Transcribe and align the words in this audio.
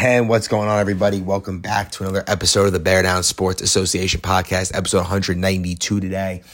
And 0.00 0.28
what's 0.28 0.46
going 0.46 0.68
on, 0.68 0.78
everybody? 0.78 1.20
Welcome 1.20 1.58
back 1.58 1.90
to 1.92 2.04
another 2.04 2.22
episode 2.28 2.66
of 2.66 2.72
the 2.72 2.78
Bear 2.78 3.02
Down 3.02 3.24
Sports 3.24 3.60
Association 3.60 4.20
podcast, 4.20 4.72
episode 4.72 4.98
192 4.98 5.98
today. 5.98 6.44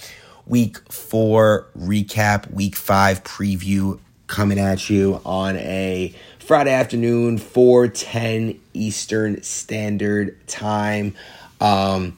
Week 0.47 0.79
four 0.91 1.67
recap, 1.79 2.51
week 2.51 2.75
five 2.75 3.22
preview 3.22 4.01
coming 4.29 4.59
at 4.59 4.88
you 4.88 5.21
on 5.27 5.59
a 5.59 6.15
Friday 6.38 6.72
afternoon, 6.72 7.37
410 7.37 8.59
Eastern 8.72 9.43
Standard 9.43 10.38
Time. 10.46 11.14
Um, 11.61 12.16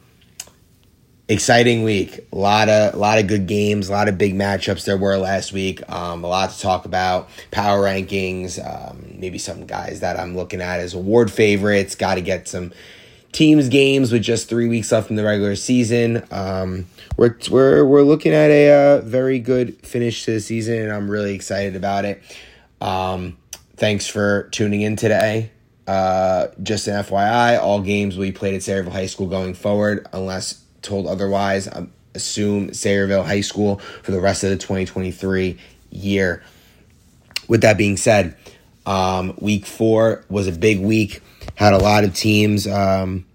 exciting 1.28 1.82
week. 1.82 2.26
A 2.32 2.36
lot 2.36 2.68
of 2.68 2.94
a 2.94 2.96
lot 2.96 3.18
of 3.18 3.26
good 3.26 3.46
games, 3.46 3.88
a 3.88 3.92
lot 3.92 4.08
of 4.08 4.18
big 4.18 4.34
matchups 4.34 4.84
there 4.84 4.96
were 4.96 5.16
last 5.16 5.52
week. 5.52 5.88
Um, 5.90 6.24
a 6.24 6.28
lot 6.28 6.50
to 6.50 6.60
talk 6.60 6.84
about. 6.84 7.28
Power 7.50 7.82
rankings, 7.82 8.58
um, 8.64 9.16
maybe 9.18 9.38
some 9.38 9.66
guys 9.66 10.00
that 10.00 10.18
I'm 10.18 10.36
looking 10.36 10.60
at 10.60 10.80
as 10.80 10.94
award 10.94 11.30
favorites. 11.30 11.94
Got 11.94 12.16
to 12.16 12.20
get 12.20 12.48
some 12.48 12.72
teams 13.32 13.68
games 13.68 14.12
with 14.12 14.22
just 14.22 14.48
three 14.48 14.68
weeks 14.68 14.90
left 14.92 15.10
in 15.10 15.16
the 15.16 15.24
regular 15.24 15.56
season. 15.56 16.24
Um, 16.30 16.86
we're 17.16 17.36
we're 17.50 17.84
we're 17.84 18.02
looking 18.02 18.32
at 18.32 18.50
a 18.50 18.72
uh, 18.72 19.00
very 19.02 19.38
good 19.38 19.76
finish 19.86 20.24
to 20.24 20.32
the 20.32 20.40
season, 20.40 20.80
and 20.80 20.92
I'm 20.92 21.10
really 21.10 21.34
excited 21.34 21.76
about 21.76 22.04
it. 22.04 22.22
Um, 22.80 23.36
thanks 23.76 24.06
for 24.06 24.48
tuning 24.52 24.82
in 24.82 24.96
today. 24.96 25.50
Uh, 25.86 26.48
just 26.62 26.88
an 26.88 26.94
FYI, 27.04 27.60
all 27.60 27.80
games 27.80 28.16
will 28.16 28.24
be 28.24 28.32
played 28.32 28.54
at 28.54 28.60
Sayreville 28.60 28.90
High 28.90 29.06
School 29.06 29.28
going 29.28 29.54
forward, 29.54 30.06
unless 30.12 30.64
told 30.86 31.06
otherwise. 31.06 31.68
I 31.68 31.86
assume 32.14 32.70
Sayreville 32.70 33.24
High 33.24 33.42
School 33.42 33.78
for 34.02 34.10
the 34.10 34.20
rest 34.20 34.42
of 34.44 34.50
the 34.50 34.56
2023 34.56 35.58
year. 35.90 36.42
With 37.48 37.60
that 37.60 37.76
being 37.78 37.96
said, 37.96 38.36
um, 38.86 39.34
week 39.38 39.66
four 39.66 40.24
was 40.28 40.48
a 40.48 40.52
big 40.52 40.80
week. 40.80 41.22
Had 41.54 41.74
a 41.74 41.78
lot 41.78 42.04
of 42.04 42.14
teams 42.14 42.66
um, 42.66 43.26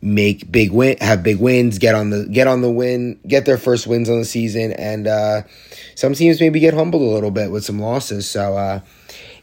make 0.00 0.50
big 0.50 0.70
win, 0.70 0.96
have 1.00 1.22
big 1.22 1.38
wins, 1.38 1.78
get 1.78 1.94
on 1.94 2.10
the 2.10 2.26
get 2.26 2.46
on 2.46 2.60
the 2.60 2.70
win, 2.70 3.18
get 3.26 3.44
their 3.44 3.58
first 3.58 3.86
wins 3.86 4.08
on 4.08 4.18
the 4.18 4.24
season, 4.24 4.72
and 4.72 5.06
uh, 5.06 5.42
some 5.94 6.14
teams 6.14 6.40
maybe 6.40 6.60
get 6.60 6.74
humbled 6.74 7.02
a 7.02 7.06
little 7.06 7.30
bit 7.30 7.50
with 7.50 7.64
some 7.64 7.78
losses. 7.78 8.28
So 8.28 8.56
uh, 8.56 8.80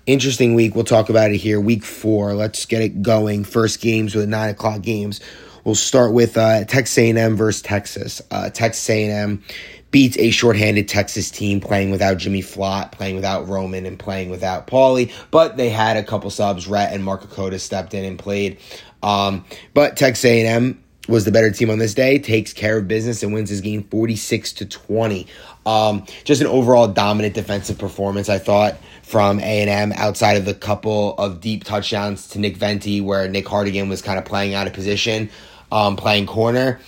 interesting 0.05 0.53
week. 0.53 0.75
We'll 0.75 0.83
talk 0.83 1.09
about 1.09 1.31
it 1.31 1.37
here. 1.37 1.59
Week 1.59 1.83
four. 1.83 2.33
Let's 2.33 2.65
get 2.65 2.81
it 2.81 3.01
going. 3.01 3.43
First 3.43 3.81
games 3.81 4.15
with 4.15 4.29
nine 4.29 4.49
o'clock 4.49 4.81
games. 4.81 5.19
We'll 5.63 5.75
start 5.75 6.13
with 6.13 6.37
uh, 6.37 6.65
Texas 6.65 6.97
A&M 6.97 7.35
versus 7.35 7.61
Texas. 7.61 8.21
Uh, 8.31 8.49
Texas 8.49 8.89
A&M 8.89 9.43
beats 9.91 10.17
a 10.17 10.31
shorthanded 10.31 10.87
Texas 10.87 11.29
team 11.29 11.59
playing 11.59 11.91
without 11.91 12.17
Jimmy 12.17 12.41
Flott, 12.41 12.91
playing 12.91 13.15
without 13.15 13.47
Roman, 13.47 13.85
and 13.85 13.99
playing 13.99 14.29
without 14.29 14.65
Paulie. 14.67 15.11
But 15.29 15.57
they 15.57 15.69
had 15.69 15.97
a 15.97 16.03
couple 16.03 16.29
subs. 16.29 16.67
Rhett 16.67 16.93
and 16.93 17.03
Mark 17.03 17.23
Akota 17.23 17.59
stepped 17.59 17.93
in 17.93 18.03
and 18.03 18.17
played. 18.17 18.57
Um, 19.03 19.45
but 19.73 19.97
Texas 19.97 20.25
A&M 20.25 20.81
was 21.07 21.25
the 21.25 21.31
better 21.31 21.51
team 21.51 21.69
on 21.69 21.79
this 21.79 21.93
day, 21.93 22.19
takes 22.19 22.53
care 22.53 22.77
of 22.77 22.87
business 22.87 23.21
and 23.21 23.33
wins 23.33 23.49
this 23.49 23.59
game 23.59 23.83
46 23.83 24.53
to 24.53 24.65
20. 24.65 25.27
Um, 25.65 26.05
just 26.23 26.41
an 26.41 26.47
overall 26.47 26.87
dominant 26.87 27.33
defensive 27.33 27.77
performance, 27.77 28.29
I 28.29 28.37
thought, 28.37 28.77
from 29.03 29.39
A&M 29.39 29.91
outside 29.93 30.37
of 30.37 30.45
the 30.45 30.53
couple 30.53 31.15
of 31.17 31.41
deep 31.41 31.63
touchdowns 31.63 32.27
to 32.29 32.39
Nick 32.39 32.55
Venti 32.55 33.01
where 33.01 33.27
Nick 33.27 33.45
Hardigan 33.45 33.89
was 33.89 34.01
kind 34.01 34.17
of 34.17 34.25
playing 34.25 34.53
out 34.53 34.67
of 34.67 34.73
position 34.73 35.29
um, 35.71 35.95
playing 35.95 36.25
corner. 36.25 36.79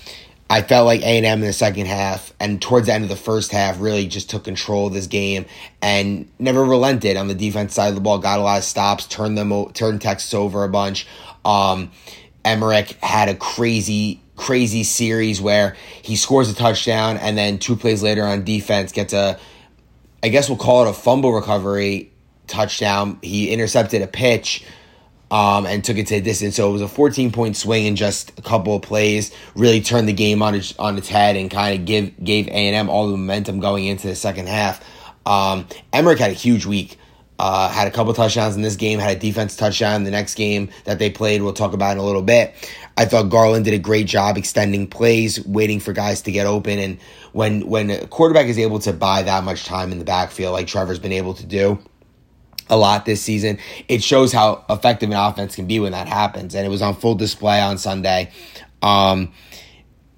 I 0.49 0.61
felt 0.61 0.85
like 0.85 1.01
A&M 1.01 1.25
in 1.25 1.41
the 1.41 1.53
second 1.53 1.87
half 1.87 2.31
and 2.39 2.61
towards 2.61 2.85
the 2.87 2.93
end 2.93 3.03
of 3.03 3.09
the 3.09 3.15
first 3.15 3.51
half 3.51 3.79
really 3.79 4.05
just 4.05 4.29
took 4.29 4.43
control 4.43 4.85
of 4.87 4.93
this 4.93 5.07
game 5.07 5.45
and 5.81 6.29
never 6.37 6.63
relented 6.63 7.17
on 7.17 7.27
the 7.27 7.33
defense 7.33 7.73
side 7.73 7.87
of 7.87 7.95
the 7.95 8.01
ball. 8.01 8.19
Got 8.19 8.39
a 8.39 8.43
lot 8.43 8.59
of 8.59 8.63
stops, 8.63 9.07
turned 9.07 9.37
them 9.37 9.71
turned 9.73 10.01
Texas 10.01 10.33
over 10.33 10.63
a 10.63 10.69
bunch. 10.69 11.07
Um, 11.43 11.91
Emmerich 12.45 12.91
had 13.01 13.29
a 13.29 13.35
crazy 13.35 14.21
crazy 14.35 14.83
series 14.83 15.39
where 15.39 15.75
he 16.01 16.15
scores 16.15 16.49
a 16.49 16.55
touchdown 16.55 17.17
and 17.17 17.37
then 17.37 17.57
two 17.57 17.75
plays 17.75 18.03
later 18.03 18.23
on 18.23 18.43
defense 18.43 18.91
gets 18.91 19.13
a 19.13 19.39
I 20.21 20.29
guess 20.29 20.49
we'll 20.49 20.57
call 20.57 20.85
it 20.85 20.89
a 20.89 20.93
fumble 20.93 21.33
recovery 21.33 22.11
touchdown. 22.47 23.17
He 23.21 23.49
intercepted 23.49 24.01
a 24.01 24.07
pitch 24.07 24.63
um, 25.33 25.65
and 25.65 25.83
took 25.83 25.97
it 25.97 26.05
to 26.07 26.15
a 26.15 26.21
distance. 26.21 26.55
So 26.55 26.69
it 26.69 26.73
was 26.73 26.83
a 26.83 26.87
14 26.87 27.31
point 27.31 27.57
swing 27.57 27.87
in 27.87 27.95
just 27.95 28.37
a 28.37 28.43
couple 28.43 28.75
of 28.75 28.83
plays. 28.83 29.33
Really 29.55 29.81
turned 29.81 30.07
the 30.07 30.13
game 30.13 30.43
on 30.43 30.53
its, 30.53 30.77
on 30.77 30.95
its 30.95 31.09
head 31.09 31.35
and 31.35 31.49
kind 31.49 31.79
of 31.79 31.85
give 31.87 32.23
gave 32.23 32.47
A 32.49 32.51
and 32.51 32.75
M 32.75 32.87
all 32.87 33.07
the 33.09 33.17
momentum 33.17 33.59
going 33.59 33.85
into 33.85 34.05
the 34.05 34.15
second 34.15 34.47
half. 34.47 34.85
Um, 35.25 35.67
Emmerich 35.91 36.19
had 36.19 36.29
a 36.29 36.35
huge 36.35 36.67
week. 36.67 36.99
Uh, 37.39 37.67
had 37.67 37.87
a 37.87 37.91
couple 37.91 38.13
touchdowns 38.13 38.55
in 38.55 38.61
this 38.61 38.75
game. 38.75 38.99
Had 38.99 39.17
a 39.17 39.19
defense 39.19 39.55
touchdown 39.55 39.95
in 39.95 40.03
the 40.03 40.11
next 40.11 40.35
game 40.35 40.69
that 40.83 40.99
they 40.99 41.09
played. 41.09 41.41
We'll 41.41 41.53
talk 41.53 41.73
about 41.73 41.93
in 41.93 41.97
a 41.97 42.03
little 42.03 42.21
bit. 42.21 42.53
I 42.95 43.05
thought 43.05 43.29
Garland 43.29 43.65
did 43.65 43.73
a 43.73 43.79
great 43.79 44.05
job 44.05 44.37
extending 44.37 44.85
plays, 44.85 45.43
waiting 45.43 45.79
for 45.79 45.93
guys 45.93 46.21
to 46.21 46.31
get 46.31 46.45
open. 46.45 46.77
And 46.77 46.99
when 47.31 47.67
when 47.67 47.89
a 47.89 48.05
quarterback 48.05 48.45
is 48.45 48.59
able 48.59 48.77
to 48.79 48.93
buy 48.93 49.23
that 49.23 49.43
much 49.43 49.65
time 49.65 49.91
in 49.91 49.97
the 49.97 50.05
backfield, 50.05 50.53
like 50.53 50.67
Trevor's 50.67 50.99
been 50.99 51.11
able 51.11 51.33
to 51.33 51.45
do 51.45 51.79
a 52.69 52.77
lot 52.77 53.05
this 53.05 53.21
season. 53.21 53.59
It 53.87 54.03
shows 54.03 54.31
how 54.31 54.65
effective 54.69 55.09
an 55.09 55.15
offense 55.15 55.55
can 55.55 55.67
be 55.67 55.79
when 55.79 55.91
that 55.91 56.07
happens. 56.07 56.55
And 56.55 56.65
it 56.65 56.69
was 56.69 56.81
on 56.81 56.95
full 56.95 57.15
display 57.15 57.61
on 57.61 57.77
Sunday. 57.77 58.31
Um, 58.81 59.31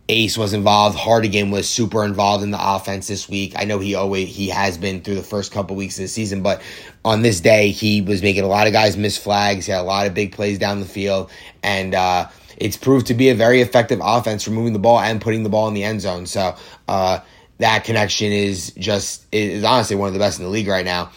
Ace 0.08 0.38
was 0.38 0.54
involved. 0.54 0.98
Hardigan 0.98 1.52
was 1.52 1.68
super 1.68 2.06
involved 2.06 2.44
in 2.44 2.52
the 2.52 2.60
offense 2.62 3.08
this 3.08 3.28
week. 3.28 3.54
I 3.56 3.66
know 3.66 3.80
he 3.80 3.96
always 3.96 4.30
he 4.30 4.50
has 4.50 4.78
been 4.78 5.02
through 5.02 5.16
the 5.16 5.24
first 5.24 5.52
couple 5.52 5.76
weeks 5.76 5.98
of 5.98 6.04
the 6.04 6.08
season, 6.08 6.44
but 6.44 6.62
on 7.04 7.24
this 7.24 7.40
day 7.40 7.72
he 7.72 8.02
was 8.02 8.22
making 8.22 8.44
a 8.44 8.48
lot 8.48 8.68
of 8.68 8.74
guys 8.74 8.98
miss 8.98 9.18
flags. 9.18 9.66
He 9.66 9.72
had 9.72 9.82
a 9.82 9.84
lot 9.84 10.06
of 10.06 10.14
big 10.14 10.32
plays 10.32 10.60
down 10.60 10.80
the 10.80 10.86
field, 10.86 11.32
and 11.64 11.96
uh, 11.96 12.28
it's 12.58 12.78
proved 12.78 13.08
to 13.08 13.16
be 13.16 13.30
a 13.30 13.36
very 13.36 13.62
effective 13.62 14.00
offense 14.02 14.44
for 14.44 14.52
moving 14.52 14.74
the 14.74 14.80
ball 14.80 15.00
and 15.00 15.20
putting 15.20 15.42
the 15.42 15.50
ball 15.50 15.68
in 15.68 15.74
the 15.74 15.84
end 15.84 16.02
zone. 16.02 16.28
So 16.28 16.56
uh, 16.88 17.20
that 17.58 17.84
connection 17.84 18.32
is 18.32 18.74
just 18.78 19.26
is 19.32 19.64
honestly 19.64 19.96
one 19.96 20.08
of 20.08 20.14
the 20.14 20.20
best 20.20 20.38
in 20.38 20.46
the 20.46 20.52
league 20.52 20.68
right 20.68 20.86
now. 20.86 21.10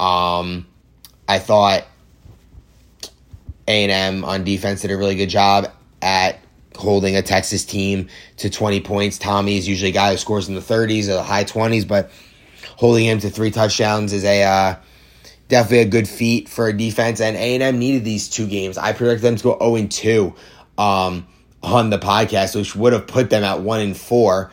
Um, 0.00 0.66
I 1.28 1.38
thought 1.38 1.86
A&M 3.68 4.24
on 4.24 4.44
defense 4.44 4.80
did 4.80 4.90
a 4.90 4.96
really 4.96 5.14
good 5.14 5.28
job 5.28 5.70
at 6.00 6.40
holding 6.74 7.16
a 7.16 7.22
Texas 7.22 7.64
team 7.66 8.08
to 8.38 8.48
20 8.48 8.80
points. 8.80 9.18
Tommy 9.18 9.58
is 9.58 9.68
usually 9.68 9.90
a 9.90 9.94
guy 9.94 10.12
who 10.12 10.16
scores 10.16 10.48
in 10.48 10.54
the 10.54 10.60
30s 10.62 11.04
or 11.04 11.14
the 11.14 11.22
high 11.22 11.44
20s, 11.44 11.86
but 11.86 12.10
holding 12.76 13.04
him 13.04 13.18
to 13.18 13.28
three 13.28 13.50
touchdowns 13.50 14.14
is 14.14 14.24
a 14.24 14.42
uh, 14.42 14.76
definitely 15.48 15.80
a 15.80 15.84
good 15.84 16.08
feat 16.08 16.48
for 16.48 16.68
a 16.68 16.72
defense. 16.76 17.20
And 17.20 17.36
A&M 17.36 17.78
needed 17.78 18.02
these 18.02 18.30
two 18.30 18.46
games. 18.46 18.78
I 18.78 18.94
predicted 18.94 19.22
them 19.22 19.36
to 19.36 19.42
go 19.42 19.58
0 19.60 19.74
and 19.76 19.92
2 19.92 20.34
um, 20.78 21.26
on 21.62 21.90
the 21.90 21.98
podcast, 21.98 22.56
which 22.56 22.74
would 22.74 22.94
have 22.94 23.06
put 23.06 23.28
them 23.28 23.44
at 23.44 23.60
1 23.60 23.80
and 23.80 23.96
4. 23.96 24.50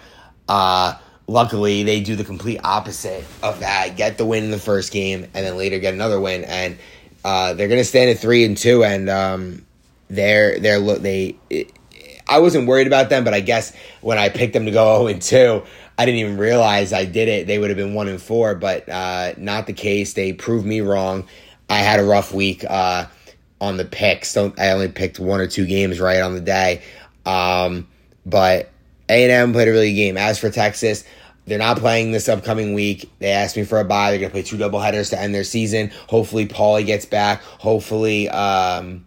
Uh, 0.49 0.93
luckily 1.27 1.83
they 1.83 1.99
do 1.99 2.15
the 2.15 2.23
complete 2.23 2.59
opposite 2.63 3.25
of 3.43 3.59
that. 3.59 3.95
Get 3.97 4.17
the 4.17 4.25
win 4.25 4.45
in 4.45 4.51
the 4.51 4.57
first 4.57 4.91
game 4.91 5.25
and 5.33 5.45
then 5.45 5.57
later 5.57 5.77
get 5.79 5.93
another 5.93 6.19
win 6.19 6.45
and 6.45 6.77
uh, 7.23 7.53
they're 7.53 7.67
gonna 7.67 7.83
stand 7.83 8.09
at 8.09 8.19
three 8.19 8.45
and 8.45 8.57
two 8.57 8.83
and 8.83 9.09
um, 9.09 9.65
they're 10.09 10.59
they're 10.59 10.79
they 10.99 11.35
it, 11.49 11.71
I 12.29 12.39
wasn't 12.39 12.67
worried 12.67 12.87
about 12.87 13.09
them 13.09 13.23
but 13.23 13.33
I 13.33 13.41
guess 13.41 13.73
when 14.01 14.17
I 14.17 14.29
picked 14.29 14.53
them 14.53 14.65
to 14.65 14.71
go 14.71 15.07
0 15.07 15.07
and 15.13 15.21
2 15.21 15.63
I 15.99 16.05
didn't 16.05 16.19
even 16.19 16.37
realize 16.37 16.93
I 16.93 17.05
did 17.05 17.27
it. 17.27 17.47
They 17.47 17.57
would 17.57 17.69
have 17.69 17.77
been 17.77 17.93
1 17.93 18.07
and 18.07 18.21
4 18.21 18.55
but 18.55 18.87
uh, 18.87 19.33
not 19.37 19.67
the 19.67 19.73
case. 19.73 20.13
They 20.13 20.33
proved 20.33 20.65
me 20.65 20.81
wrong. 20.81 21.27
I 21.69 21.79
had 21.79 21.99
a 21.99 22.03
rough 22.03 22.33
week 22.33 22.63
uh, 22.69 23.07
on 23.59 23.77
the 23.77 23.85
picks. 23.85 24.29
So 24.31 24.53
I 24.57 24.69
only 24.69 24.87
picked 24.87 25.19
one 25.19 25.41
or 25.41 25.47
two 25.47 25.65
games 25.65 25.99
right 25.99 26.21
on 26.21 26.33
the 26.33 26.41
day. 26.41 26.83
Um, 27.25 27.87
but 28.25 28.69
a&M 29.09 29.53
played 29.53 29.67
a 29.67 29.71
really 29.71 29.91
good 29.91 29.97
game. 29.97 30.17
As 30.17 30.39
for 30.39 30.49
Texas, 30.49 31.03
they're 31.45 31.57
not 31.57 31.77
playing 31.77 32.11
this 32.11 32.27
upcoming 32.27 32.73
week. 32.73 33.09
They 33.19 33.29
asked 33.31 33.55
me 33.55 33.63
for 33.63 33.79
a 33.79 33.85
bye. 33.85 34.11
They're 34.11 34.19
going 34.19 34.29
to 34.29 34.33
play 34.33 34.43
two 34.43 34.57
doubleheaders 34.57 35.11
to 35.11 35.19
end 35.19 35.33
their 35.33 35.45
season. 35.45 35.91
Hopefully, 36.09 36.45
Paulie 36.45 36.85
gets 36.85 37.05
back. 37.05 37.41
Hopefully, 37.41 38.27
um, 38.29 39.05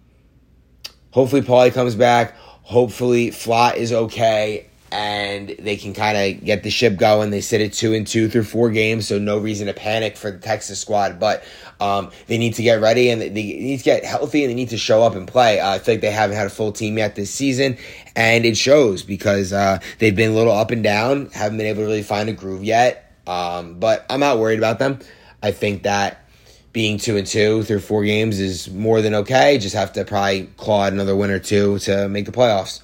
hopefully 1.10 1.42
Paulie 1.42 1.72
comes 1.72 1.95
back. 1.95 2.36
Hopefully, 2.63 3.30
Flott 3.30 3.77
is 3.77 3.92
okay 3.92 4.70
and 4.92 5.48
they 5.59 5.77
can 5.77 5.95
kind 5.95 6.16
of 6.16 6.45
get 6.45 6.63
the 6.63 6.71
ship 6.71 6.97
going. 6.97 7.31
They 7.31 7.41
sit 7.41 7.60
at 7.60 7.72
two 7.72 7.95
and 7.95 8.07
two 8.07 8.28
through 8.28 8.45
four 8.45 8.71
games, 8.71 9.07
so 9.07 9.19
no 9.19 9.39
reason 9.39 9.66
to 9.69 9.75
panic 9.75 10.16
for 10.16 10.31
the 10.31 10.39
Texas 10.39 10.81
squad. 10.81 11.21
But 11.21 11.45
um, 11.81 12.10
they 12.27 12.39
need 12.39 12.54
to 12.54 12.63
get 12.63 12.81
ready 12.81 13.10
and 13.10 13.21
they 13.21 13.28
need 13.31 13.78
to 13.78 13.84
get 13.84 14.04
healthy 14.04 14.42
and 14.42 14.51
they 14.51 14.54
need 14.54 14.71
to 14.71 14.78
show 14.78 15.03
up 15.03 15.15
and 15.15 15.28
play. 15.28 15.60
Uh, 15.60 15.71
I 15.71 15.78
feel 15.78 15.95
like 15.95 16.03
they 16.03 16.10
haven't 16.10 16.37
had 16.37 16.47
a 16.47 16.51
full 16.51 16.72
team 16.72 16.98
yet 16.98 17.15
this 17.15 17.31
season, 17.31 17.78
and 18.16 18.45
it 18.45 18.57
shows 18.57 19.03
because 19.03 19.53
uh, 19.53 19.78
they've 19.98 20.16
been 20.16 20.33
a 20.33 20.34
little 20.34 20.53
up 20.53 20.71
and 20.71 20.83
down, 20.83 21.31
haven't 21.31 21.59
been 21.59 21.66
able 21.66 21.83
to 21.83 21.86
really 21.86 22.03
find 22.03 22.28
a 22.28 22.33
groove 22.33 22.65
yet. 22.65 23.07
Um, 23.27 23.78
but 23.78 24.04
I'm 24.10 24.21
not 24.21 24.39
worried 24.39 24.59
about 24.59 24.78
them. 24.78 24.98
I 25.43 25.53
think 25.53 25.84
that 25.84 26.25
being 26.72 26.98
two 26.98 27.16
and 27.16 27.27
two 27.27 27.63
through 27.63 27.81
four 27.81 28.04
games 28.04 28.39
is 28.39 28.71
more 28.71 29.01
than 29.03 29.15
okay. 29.15 29.59
Just 29.59 29.75
have 29.75 29.93
to 29.95 30.04
probably 30.04 30.47
claw 30.57 30.86
another 30.86 31.16
win 31.16 31.31
or 31.31 31.39
two 31.39 31.78
to 31.81 32.09
make 32.09 32.27
the 32.27 32.33
playoffs. 32.33 32.83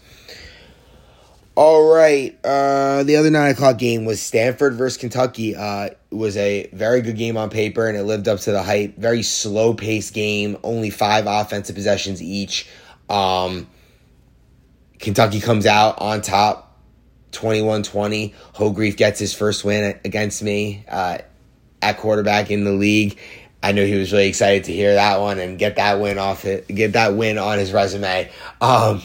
All 1.56 1.90
right. 1.90 2.38
Uh, 2.44 3.02
the 3.04 3.16
other 3.16 3.30
nine 3.30 3.52
o'clock 3.52 3.78
game 3.78 4.04
was 4.04 4.20
Stanford 4.20 4.74
versus 4.74 4.98
Kentucky. 4.98 5.56
Uh, 5.56 5.84
it 5.86 5.98
was 6.10 6.36
a 6.36 6.68
very 6.74 7.00
good 7.00 7.16
game 7.16 7.38
on 7.38 7.48
paper, 7.48 7.88
and 7.88 7.96
it 7.96 8.02
lived 8.02 8.28
up 8.28 8.40
to 8.40 8.52
the 8.52 8.62
hype. 8.62 8.98
Very 8.98 9.22
slow 9.22 9.72
paced 9.72 10.12
game. 10.12 10.58
Only 10.62 10.90
five 10.90 11.24
offensive 11.26 11.74
possessions 11.74 12.22
each. 12.22 12.68
Um, 13.08 13.68
Kentucky 14.98 15.40
comes 15.40 15.64
out 15.64 15.98
on 15.98 16.20
top, 16.20 16.78
21-20. 17.32 18.34
Hogrefe 18.54 18.96
gets 18.98 19.18
his 19.18 19.32
first 19.32 19.64
win 19.64 19.98
against 20.04 20.42
me 20.42 20.84
uh, 20.88 21.18
at 21.80 21.96
quarterback 21.96 22.50
in 22.50 22.64
the 22.64 22.72
league. 22.72 23.18
I 23.62 23.72
know 23.72 23.84
he 23.86 23.94
was 23.94 24.12
really 24.12 24.28
excited 24.28 24.64
to 24.64 24.72
hear 24.72 24.94
that 24.94 25.20
one 25.20 25.38
and 25.38 25.58
get 25.58 25.76
that 25.76 26.00
win 26.00 26.18
off 26.18 26.44
it, 26.44 26.68
get 26.68 26.92
that 26.92 27.14
win 27.14 27.38
on 27.38 27.58
his 27.58 27.72
resume. 27.72 28.30
Um, 28.60 29.00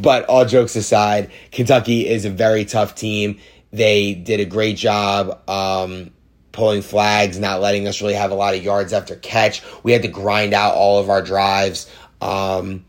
but 0.00 0.24
all 0.26 0.44
jokes 0.44 0.76
aside, 0.76 1.30
Kentucky 1.52 2.08
is 2.08 2.24
a 2.24 2.30
very 2.30 2.64
tough 2.64 2.94
team. 2.94 3.38
They 3.72 4.14
did 4.14 4.40
a 4.40 4.44
great 4.44 4.76
job 4.76 5.48
um, 5.48 6.10
pulling 6.52 6.82
flags, 6.82 7.38
not 7.38 7.60
letting 7.60 7.86
us 7.86 8.00
really 8.00 8.14
have 8.14 8.30
a 8.30 8.34
lot 8.34 8.54
of 8.54 8.62
yards 8.62 8.92
after 8.92 9.16
catch. 9.16 9.62
We 9.82 9.92
had 9.92 10.02
to 10.02 10.08
grind 10.08 10.54
out 10.54 10.74
all 10.74 10.98
of 10.98 11.08
our 11.08 11.22
drives. 11.22 11.90
Um, 12.20 12.84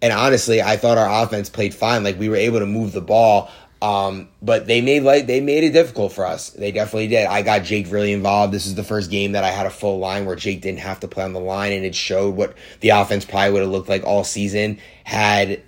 and 0.00 0.12
honestly, 0.12 0.62
I 0.62 0.76
thought 0.76 0.98
our 0.98 1.24
offense 1.24 1.48
played 1.50 1.74
fine. 1.74 2.04
Like 2.04 2.18
we 2.18 2.28
were 2.28 2.36
able 2.36 2.60
to 2.60 2.66
move 2.66 2.92
the 2.92 3.00
ball. 3.00 3.50
Um, 3.80 4.28
but 4.40 4.68
they 4.68 4.80
made 4.80 5.02
like 5.02 5.26
they 5.26 5.40
made 5.40 5.64
it 5.64 5.72
difficult 5.72 6.12
for 6.12 6.24
us. 6.24 6.50
They 6.50 6.70
definitely 6.70 7.08
did. 7.08 7.26
I 7.26 7.42
got 7.42 7.64
Jake 7.64 7.90
really 7.90 8.12
involved. 8.12 8.52
This 8.52 8.64
is 8.64 8.76
the 8.76 8.84
first 8.84 9.10
game 9.10 9.32
that 9.32 9.42
I 9.42 9.50
had 9.50 9.66
a 9.66 9.70
full 9.70 9.98
line 9.98 10.24
where 10.24 10.36
Jake 10.36 10.60
didn't 10.60 10.78
have 10.78 11.00
to 11.00 11.08
play 11.08 11.24
on 11.24 11.32
the 11.32 11.40
line, 11.40 11.72
and 11.72 11.84
it 11.84 11.96
showed 11.96 12.36
what 12.36 12.54
the 12.78 12.90
offense 12.90 13.24
probably 13.24 13.50
would 13.50 13.62
have 13.62 13.72
looked 13.72 13.88
like 13.88 14.04
all 14.04 14.22
season 14.22 14.78
had 15.02 15.60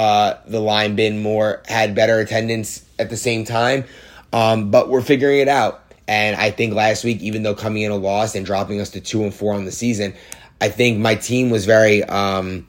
uh, 0.00 0.40
the 0.46 0.60
line 0.60 0.96
been 0.96 1.22
more 1.22 1.62
had 1.66 1.94
better 1.94 2.20
attendance 2.20 2.82
at 2.98 3.10
the 3.10 3.18
same 3.18 3.44
time. 3.44 3.84
Um, 4.32 4.70
but 4.70 4.88
we're 4.88 5.02
figuring 5.02 5.40
it 5.40 5.48
out. 5.48 5.82
And 6.08 6.36
I 6.36 6.52
think 6.52 6.72
last 6.72 7.04
week, 7.04 7.20
even 7.20 7.42
though 7.42 7.54
coming 7.54 7.82
in 7.82 7.90
a 7.90 7.96
loss 7.96 8.34
and 8.34 8.46
dropping 8.46 8.80
us 8.80 8.88
to 8.92 9.02
two 9.02 9.24
and 9.24 9.34
four 9.34 9.52
on 9.52 9.66
the 9.66 9.70
season, 9.70 10.14
I 10.58 10.70
think 10.70 10.98
my 11.00 11.16
team 11.16 11.50
was 11.50 11.66
very 11.66 12.02
um, 12.02 12.66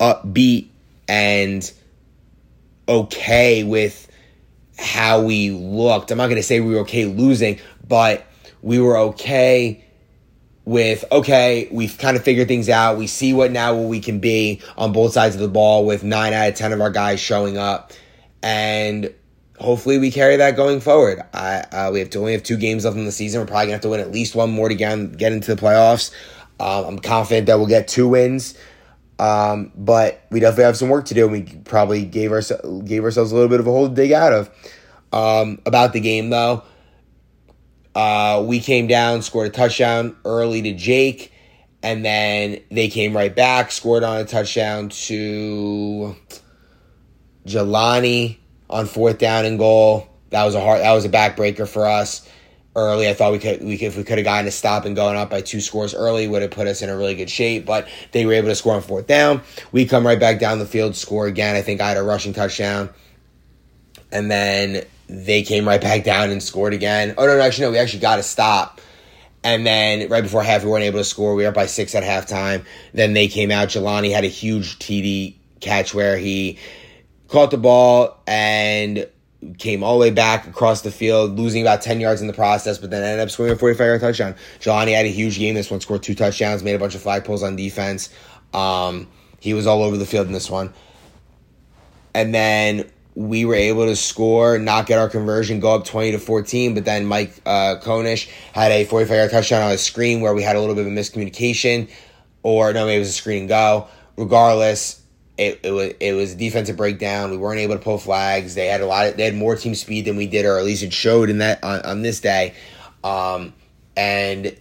upbeat 0.00 0.68
and 1.08 1.70
okay 2.88 3.64
with 3.64 4.10
how 4.78 5.20
we 5.20 5.50
looked. 5.50 6.10
I'm 6.10 6.16
not 6.16 6.28
going 6.28 6.36
to 6.36 6.42
say 6.42 6.60
we 6.60 6.72
were 6.72 6.80
okay 6.80 7.04
losing, 7.04 7.60
but 7.86 8.24
we 8.62 8.78
were 8.78 8.96
okay 8.96 9.84
with 10.64 11.04
okay, 11.10 11.68
we've 11.70 11.96
kind 11.98 12.16
of 12.16 12.22
figured 12.22 12.48
things 12.48 12.68
out. 12.68 12.96
We 12.96 13.06
see 13.06 13.32
what 13.32 13.50
now 13.50 13.74
we 13.76 14.00
can 14.00 14.20
be 14.20 14.60
on 14.76 14.92
both 14.92 15.12
sides 15.12 15.34
of 15.34 15.40
the 15.40 15.48
ball 15.48 15.84
with 15.84 16.04
nine 16.04 16.32
out 16.32 16.48
of 16.48 16.54
ten 16.54 16.72
of 16.72 16.80
our 16.80 16.90
guys 16.90 17.20
showing 17.20 17.58
up, 17.58 17.92
and 18.42 19.12
hopefully 19.58 19.98
we 19.98 20.10
carry 20.10 20.36
that 20.36 20.56
going 20.56 20.80
forward. 20.80 21.22
I 21.32 21.60
uh, 21.60 21.90
we 21.92 21.98
have 21.98 22.10
to 22.10 22.18
only 22.18 22.32
have 22.32 22.42
two 22.42 22.56
games 22.56 22.84
left 22.84 22.96
in 22.96 23.04
the 23.04 23.12
season. 23.12 23.40
We're 23.40 23.46
probably 23.46 23.66
gonna 23.66 23.72
have 23.72 23.82
to 23.82 23.88
win 23.88 24.00
at 24.00 24.12
least 24.12 24.34
one 24.34 24.50
more 24.50 24.68
to 24.68 24.74
get 24.74 25.16
get 25.16 25.32
into 25.32 25.54
the 25.54 25.60
playoffs. 25.60 26.12
Um, 26.60 26.84
I'm 26.84 26.98
confident 26.98 27.46
that 27.48 27.58
we'll 27.58 27.66
get 27.66 27.88
two 27.88 28.08
wins. 28.08 28.54
Um, 29.18 29.70
but 29.76 30.24
we 30.30 30.40
definitely 30.40 30.64
have 30.64 30.76
some 30.76 30.88
work 30.88 31.06
to 31.06 31.14
do, 31.14 31.24
and 31.24 31.32
we 31.32 31.42
probably 31.64 32.04
gave, 32.04 32.32
our, 32.32 32.42
gave 32.84 33.04
ourselves 33.04 33.30
a 33.30 33.34
little 33.34 33.48
bit 33.48 33.60
of 33.60 33.68
a 33.68 33.70
hole 33.70 33.88
to 33.88 33.94
dig 33.94 34.10
out 34.10 34.32
of. 34.32 34.50
Um, 35.12 35.60
about 35.66 35.92
the 35.92 36.00
game, 36.00 36.30
though, 36.30 36.64
uh, 37.94 38.42
we 38.46 38.60
came 38.60 38.86
down, 38.86 39.22
scored 39.22 39.48
a 39.48 39.50
touchdown 39.50 40.16
early 40.24 40.62
to 40.62 40.72
Jake, 40.72 41.32
and 41.82 42.04
then 42.04 42.60
they 42.70 42.88
came 42.88 43.14
right 43.14 43.34
back, 43.34 43.70
scored 43.70 44.02
on 44.02 44.18
a 44.18 44.24
touchdown 44.24 44.88
to 44.88 46.16
Jelani 47.46 48.38
on 48.70 48.86
fourth 48.86 49.18
down 49.18 49.44
and 49.44 49.58
goal. 49.58 50.08
That 50.30 50.44
was 50.44 50.54
a 50.54 50.60
hard. 50.60 50.80
That 50.80 50.92
was 50.92 51.04
a 51.04 51.10
backbreaker 51.10 51.68
for 51.68 51.86
us 51.86 52.28
early. 52.74 53.08
I 53.08 53.14
thought 53.14 53.32
we 53.32 53.38
could, 53.38 53.62
we 53.62 53.76
could 53.76 53.88
if 53.88 53.96
we 53.98 54.04
could 54.04 54.18
have 54.18 54.24
gotten 54.24 54.46
a 54.46 54.50
stop 54.50 54.86
and 54.86 54.96
going 54.96 55.16
up 55.16 55.28
by 55.28 55.42
two 55.42 55.60
scores 55.60 55.94
early 55.94 56.26
would 56.26 56.40
have 56.40 56.50
put 56.50 56.66
us 56.66 56.80
in 56.80 56.88
a 56.88 56.96
really 56.96 57.14
good 57.14 57.28
shape. 57.28 57.66
But 57.66 57.88
they 58.12 58.24
were 58.24 58.32
able 58.32 58.48
to 58.48 58.54
score 58.54 58.74
on 58.74 58.82
fourth 58.82 59.06
down. 59.06 59.42
We 59.72 59.84
come 59.84 60.06
right 60.06 60.18
back 60.18 60.38
down 60.38 60.58
the 60.58 60.66
field, 60.66 60.96
score 60.96 61.26
again. 61.26 61.56
I 61.56 61.62
think 61.62 61.82
I 61.82 61.88
had 61.88 61.98
a 61.98 62.02
rushing 62.02 62.32
touchdown, 62.32 62.88
and 64.10 64.30
then 64.30 64.84
they 65.12 65.42
came 65.42 65.68
right 65.68 65.80
back 65.80 66.04
down 66.04 66.30
and 66.30 66.42
scored 66.42 66.72
again. 66.72 67.14
Oh 67.18 67.26
no, 67.26 67.36
no, 67.36 67.42
actually 67.42 67.66
no, 67.66 67.72
we 67.72 67.78
actually 67.78 68.00
got 68.00 68.18
a 68.18 68.22
stop. 68.22 68.80
And 69.44 69.66
then 69.66 70.08
right 70.08 70.22
before 70.22 70.42
half, 70.42 70.64
we 70.64 70.70
weren't 70.70 70.84
able 70.84 71.00
to 71.00 71.04
score. 71.04 71.34
We 71.34 71.42
were 71.42 71.50
up 71.50 71.54
by 71.54 71.66
six 71.66 71.94
at 71.94 72.02
halftime. 72.02 72.64
Then 72.94 73.12
they 73.12 73.28
came 73.28 73.50
out. 73.50 73.68
Jelani 73.68 74.12
had 74.12 74.24
a 74.24 74.28
huge 74.28 74.78
TD 74.78 75.34
catch 75.60 75.92
where 75.92 76.16
he 76.16 76.58
caught 77.28 77.50
the 77.50 77.58
ball 77.58 78.20
and 78.26 79.06
came 79.58 79.82
all 79.82 79.98
the 79.98 80.00
way 80.00 80.10
back 80.10 80.46
across 80.46 80.82
the 80.82 80.92
field, 80.92 81.36
losing 81.36 81.60
about 81.60 81.82
10 81.82 82.00
yards 82.00 82.20
in 82.20 82.28
the 82.28 82.32
process, 82.32 82.78
but 82.78 82.90
then 82.90 83.02
ended 83.02 83.20
up 83.20 83.30
scoring 83.30 83.52
a 83.52 83.56
45 83.56 83.84
yard 83.84 84.00
touchdown. 84.00 84.36
Jelani 84.60 84.94
had 84.94 85.04
a 85.04 85.10
huge 85.10 85.38
game 85.38 85.54
this 85.54 85.70
one, 85.70 85.80
scored 85.80 86.04
two 86.04 86.14
touchdowns, 86.14 86.62
made 86.62 86.74
a 86.74 86.78
bunch 86.78 86.94
of 86.94 87.02
flag 87.02 87.24
pulls 87.24 87.42
on 87.42 87.56
defense. 87.56 88.10
Um, 88.54 89.08
he 89.40 89.52
was 89.54 89.66
all 89.66 89.82
over 89.82 89.96
the 89.96 90.06
field 90.06 90.28
in 90.28 90.32
this 90.32 90.48
one. 90.48 90.72
And 92.14 92.32
then 92.32 92.90
we 93.14 93.44
were 93.44 93.54
able 93.54 93.86
to 93.86 93.96
score, 93.96 94.58
not 94.58 94.86
get 94.86 94.98
our 94.98 95.08
conversion, 95.08 95.60
go 95.60 95.74
up 95.74 95.84
20 95.84 96.12
to 96.12 96.18
14. 96.18 96.74
But 96.74 96.84
then 96.84 97.06
Mike 97.06 97.34
uh, 97.44 97.76
Konish 97.82 98.28
had 98.52 98.72
a 98.72 98.84
45 98.84 99.16
yard 99.16 99.30
touchdown 99.30 99.62
on 99.62 99.72
a 99.72 99.78
screen 99.78 100.20
where 100.20 100.34
we 100.34 100.42
had 100.42 100.56
a 100.56 100.60
little 100.60 100.74
bit 100.74 100.86
of 100.86 100.92
a 100.92 100.94
miscommunication, 100.94 101.90
or 102.42 102.72
no, 102.72 102.86
maybe 102.86 102.96
it 102.96 103.00
was 103.00 103.10
a 103.10 103.12
screen 103.12 103.40
and 103.40 103.48
go. 103.48 103.88
Regardless, 104.16 105.02
it, 105.38 105.60
it 105.62 105.70
was 105.70 105.92
it 106.00 106.12
was 106.12 106.32
a 106.32 106.36
defensive 106.36 106.76
breakdown. 106.76 107.30
We 107.30 107.36
weren't 107.36 107.60
able 107.60 107.74
to 107.74 107.80
pull 107.80 107.98
flags. 107.98 108.54
They 108.54 108.66
had 108.66 108.80
a 108.80 108.86
lot. 108.86 109.06
Of, 109.06 109.16
they 109.16 109.24
had 109.24 109.34
more 109.34 109.56
team 109.56 109.74
speed 109.74 110.04
than 110.04 110.16
we 110.16 110.26
did, 110.26 110.44
or 110.44 110.58
at 110.58 110.64
least 110.64 110.82
it 110.82 110.92
showed 110.92 111.30
in 111.30 111.38
that 111.38 111.62
on, 111.64 111.80
on 111.82 112.02
this 112.02 112.20
day. 112.20 112.54
Um, 113.04 113.52
and 113.96 114.56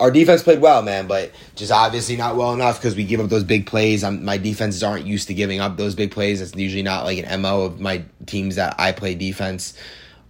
our 0.00 0.10
defense 0.10 0.42
played 0.42 0.60
well, 0.60 0.82
man, 0.82 1.06
but 1.06 1.30
just 1.54 1.70
obviously 1.70 2.16
not 2.16 2.34
well 2.34 2.54
enough 2.54 2.78
because 2.78 2.96
we 2.96 3.04
give 3.04 3.20
up 3.20 3.28
those 3.28 3.44
big 3.44 3.66
plays. 3.66 4.02
I'm, 4.02 4.24
my 4.24 4.38
defenses 4.38 4.82
aren't 4.82 5.06
used 5.06 5.28
to 5.28 5.34
giving 5.34 5.60
up 5.60 5.76
those 5.76 5.94
big 5.94 6.10
plays. 6.10 6.40
It's 6.40 6.56
usually 6.56 6.82
not 6.82 7.04
like 7.04 7.18
an 7.18 7.42
MO 7.42 7.62
of 7.62 7.80
my 7.80 8.04
teams 8.24 8.56
that 8.56 8.74
I 8.78 8.92
play 8.92 9.14
defense 9.14 9.74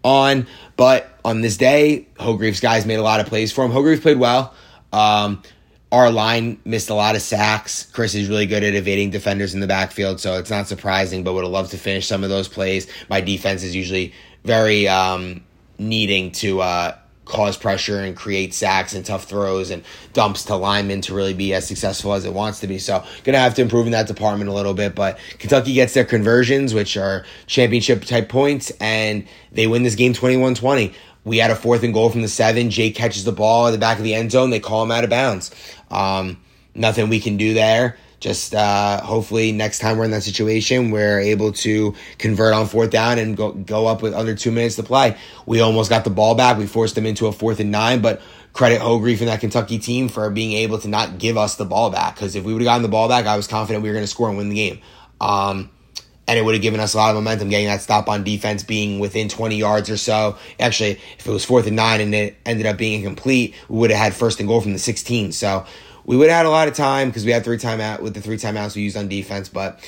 on. 0.03 0.49
But 0.77 1.09
on 1.25 1.41
this 1.41 1.57
day, 1.57 2.09
Hogrefe's 2.17 2.61
guys 2.61 2.85
made 2.85 2.97
a 2.97 3.03
lot 3.03 3.21
of 3.21 3.27
plays 3.27 3.53
for 3.53 3.65
him. 3.65 3.71
Hogrefe 3.71 4.03
played 4.03 4.19
well. 4.19 4.53
Um, 4.93 5.43
our 5.93 6.11
line 6.11 6.61
missed 6.65 6.91
a 6.91 6.95
lot 6.95 7.15
of 7.15 7.23
sacks. 7.23 7.89
Chris 7.93 8.15
is 8.15 8.29
really 8.29 8.47
good 8.47 8.65
at 8.65 8.75
evading 8.75 9.11
defenders 9.11 9.55
in 9.55 9.61
the 9.61 9.67
backfield, 9.67 10.21
so 10.21 10.39
it's 10.39 10.51
not 10.51 10.69
surprising, 10.69 11.25
but 11.25 11.33
would 11.33 11.45
have 11.45 11.53
loved 11.53 11.71
to 11.73 11.79
finish 11.79 12.07
some 12.07 12.25
of 12.25 12.31
those 12.31 12.49
plays. 12.49 12.87
My 13.09 13.21
defense 13.21 13.63
is 13.63 13.75
usually 13.75 14.15
very 14.45 14.87
um, 14.89 15.45
needing 15.79 16.33
to 16.33 16.61
uh, 16.61 16.97
cause 17.31 17.57
pressure 17.57 18.01
and 18.01 18.17
create 18.17 18.53
sacks 18.53 18.93
and 18.93 19.05
tough 19.07 19.25
throws 19.25 19.71
and 19.71 19.83
dumps 20.13 20.45
to 20.45 20.57
linemen 20.57 21.01
to 21.03 21.15
really 21.15 21.33
be 21.33 21.55
as 21.55 21.67
successful 21.67 22.13
as 22.13 22.25
it 22.25 22.35
wants 22.35 22.61
to 22.61 22.67
be. 22.67 22.79
So 22.79 23.03
gonna 23.25 23.39
have 23.39 23.55
to 23.55 23.63
improve 23.63 23.87
in 23.87 23.93
that 23.93 24.07
department 24.07 24.51
a 24.51 24.53
little 24.53 24.75
bit. 24.75 24.95
But 24.95 25.19
Kentucky 25.39 25.73
gets 25.73 25.95
their 25.95 26.05
conversions, 26.05 26.75
which 26.75 26.97
are 26.97 27.25
championship 27.47 28.05
type 28.05 28.29
points, 28.29 28.71
and 28.81 29.27
they 29.53 29.67
win 29.67 29.83
this 29.83 29.95
game 29.95 30.13
21-20. 30.13 30.93
We 31.25 31.39
had 31.39 31.51
a 31.51 31.57
fourth 31.57 31.83
and 31.83 31.95
goal 31.95 32.11
from 32.11 32.23
the 32.23 32.29
seven. 32.29 32.71
Jake 32.71 32.95
catches 32.95 33.25
the 33.25 33.33
ball 33.33 33.69
at 33.69 33.71
the 33.71 33.79
back 33.79 33.99
of 33.99 34.05
the 34.05 34.15
end 34.15 34.33
zone. 34.33 34.51
They 34.51 34.61
call 34.61 34.83
him 34.83 34.91
out 34.91 35.05
of 35.05 35.11
bounds. 35.11 35.51
Um, 35.91 36.39
nothing 36.75 37.09
we 37.09 37.21
can 37.21 37.37
do 37.37 37.55
there 37.55 37.97
just 38.21 38.55
uh, 38.55 39.01
hopefully 39.01 39.51
next 39.51 39.79
time 39.79 39.97
we're 39.97 40.05
in 40.05 40.11
that 40.11 40.23
situation, 40.23 40.91
we're 40.91 41.21
able 41.21 41.53
to 41.53 41.95
convert 42.19 42.53
on 42.53 42.67
fourth 42.67 42.91
down 42.91 43.19
and 43.19 43.37
go 43.37 43.53
go 43.53 43.87
up 43.87 44.03
with 44.03 44.15
under 44.15 44.35
two 44.35 44.51
minutes 44.51 44.77
to 44.77 44.83
play. 44.83 45.17
We 45.47 45.61
almost 45.61 45.89
got 45.91 46.05
the 46.05 46.11
ball 46.11 46.35
back. 46.35 46.59
We 46.59 46.67
forced 46.67 46.95
them 46.95 47.07
into 47.07 47.27
a 47.27 47.33
fourth 47.33 47.61
and 47.61 47.71
nine, 47.71 48.03
but 48.03 48.21
credit 48.53 48.81
Hogrefe 48.81 49.21
and 49.21 49.29
that 49.29 49.41
Kentucky 49.41 49.79
team 49.79 50.09
for 50.09 50.29
being 50.31 50.53
able 50.53 50.79
to 50.79 50.89
not 50.89 51.19
give 51.19 51.37
us 51.37 51.57
the 51.57 51.65
ball 51.65 51.91
back. 51.91 52.15
Because 52.15 52.37
if 52.37 52.45
we 52.45 52.53
would 52.53 52.63
have 52.63 52.67
gotten 52.67 52.83
the 52.83 52.89
ball 52.89 53.09
back, 53.09 53.27
I 53.27 53.37
was 53.37 53.47
confident 53.47 53.83
we 53.83 53.89
were 53.89 53.95
going 53.95 54.05
to 54.05 54.11
score 54.11 54.29
and 54.29 54.37
win 54.37 54.51
the 54.51 54.57
game. 54.57 54.81
Um, 55.21 55.71
and 56.27 56.39
it 56.39 56.43
would 56.43 56.55
have 56.55 56.63
given 56.63 56.79
us 56.79 56.95
a 56.95 56.97
lot 56.97 57.11
of 57.11 57.17
momentum 57.17 57.49
getting 57.49 57.67
that 57.67 57.81
stop 57.81 58.09
on 58.09 58.23
defense 58.23 58.63
being 58.63 59.01
within 59.01 59.29
20 59.29 59.57
yards 59.57 59.91
or 59.91 59.97
so. 59.97 60.37
Actually, 60.61 60.93
if 61.19 61.27
it 61.27 61.31
was 61.31 61.45
fourth 61.45 61.67
and 61.67 61.75
nine 61.75 62.01
and 62.01 62.15
it 62.15 62.37
ended 62.47 62.67
up 62.67 62.77
being 62.77 63.01
incomplete, 63.01 63.55
we 63.69 63.79
would 63.79 63.91
have 63.91 63.99
had 63.99 64.15
first 64.15 64.39
and 64.39 64.49
goal 64.49 64.61
from 64.61 64.73
the 64.73 64.79
16. 64.79 65.33
So 65.33 65.67
we 66.11 66.17
would 66.17 66.29
have 66.29 66.39
had 66.39 66.47
a 66.47 66.51
lot 66.51 66.67
of 66.67 66.75
time 66.75 67.09
because 67.09 67.25
we 67.25 67.31
had 67.31 67.45
three 67.45 67.57
timeout 67.57 68.01
with 68.01 68.15
the 68.15 68.21
three 68.21 68.37
timeouts 68.37 68.75
we 68.75 68.83
used 68.83 68.97
on 68.97 69.07
defense, 69.07 69.49
but 69.49 69.79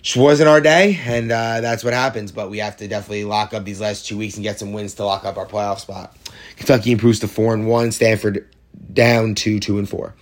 just 0.00 0.16
wasn't 0.16 0.48
our 0.48 0.62
day, 0.62 0.98
and 1.04 1.30
uh, 1.30 1.60
that's 1.60 1.84
what 1.84 1.92
happens. 1.92 2.32
But 2.32 2.48
we 2.48 2.56
have 2.60 2.78
to 2.78 2.88
definitely 2.88 3.24
lock 3.24 3.52
up 3.52 3.62
these 3.62 3.78
last 3.78 4.06
two 4.06 4.16
weeks 4.16 4.36
and 4.36 4.42
get 4.42 4.58
some 4.58 4.72
wins 4.72 4.94
to 4.94 5.04
lock 5.04 5.26
up 5.26 5.36
our 5.36 5.44
playoff 5.44 5.80
spot. 5.80 6.16
Kentucky 6.56 6.90
improves 6.90 7.18
to 7.18 7.28
four 7.28 7.52
and 7.52 7.68
one. 7.68 7.92
Stanford 7.92 8.48
down 8.94 9.34
to 9.34 9.60
two 9.60 9.78
and 9.78 9.86
four. 9.86 10.14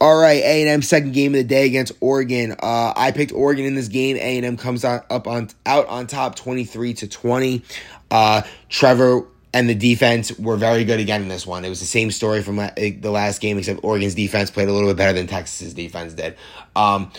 All 0.00 0.16
right, 0.16 0.40
A 0.44 0.60
and 0.60 0.70
M 0.70 0.82
second 0.82 1.12
game 1.12 1.34
of 1.34 1.38
the 1.38 1.44
day 1.44 1.66
against 1.66 1.90
Oregon. 2.00 2.52
Uh, 2.52 2.92
I 2.94 3.10
picked 3.10 3.32
Oregon 3.32 3.64
in 3.64 3.74
this 3.74 3.88
game. 3.88 4.16
A 4.16 4.36
and 4.36 4.46
M 4.46 4.56
comes 4.56 4.84
out 4.84 5.10
up 5.10 5.26
on 5.26 5.50
out 5.66 5.88
on 5.88 6.06
top, 6.06 6.36
twenty 6.36 6.62
three 6.62 6.94
to 6.94 7.08
twenty. 7.08 7.64
Uh, 8.12 8.42
Trevor 8.68 9.26
and 9.54 9.68
the 9.68 9.74
defense 9.74 10.36
were 10.38 10.56
very 10.56 10.84
good 10.84 11.00
again 11.00 11.22
in 11.22 11.28
this 11.28 11.46
one. 11.46 11.64
It 11.64 11.68
was 11.68 11.80
the 11.80 11.86
same 11.86 12.10
story 12.10 12.42
from 12.42 12.56
the 12.56 13.10
last 13.10 13.40
game, 13.40 13.58
except 13.58 13.80
Oregon's 13.82 14.14
defense 14.14 14.50
played 14.50 14.68
a 14.68 14.72
little 14.72 14.88
bit 14.88 14.96
better 14.96 15.12
than 15.12 15.26
Texas's 15.26 15.74
defense 15.74 16.14
did. 16.14 16.36
Um, 16.74 17.12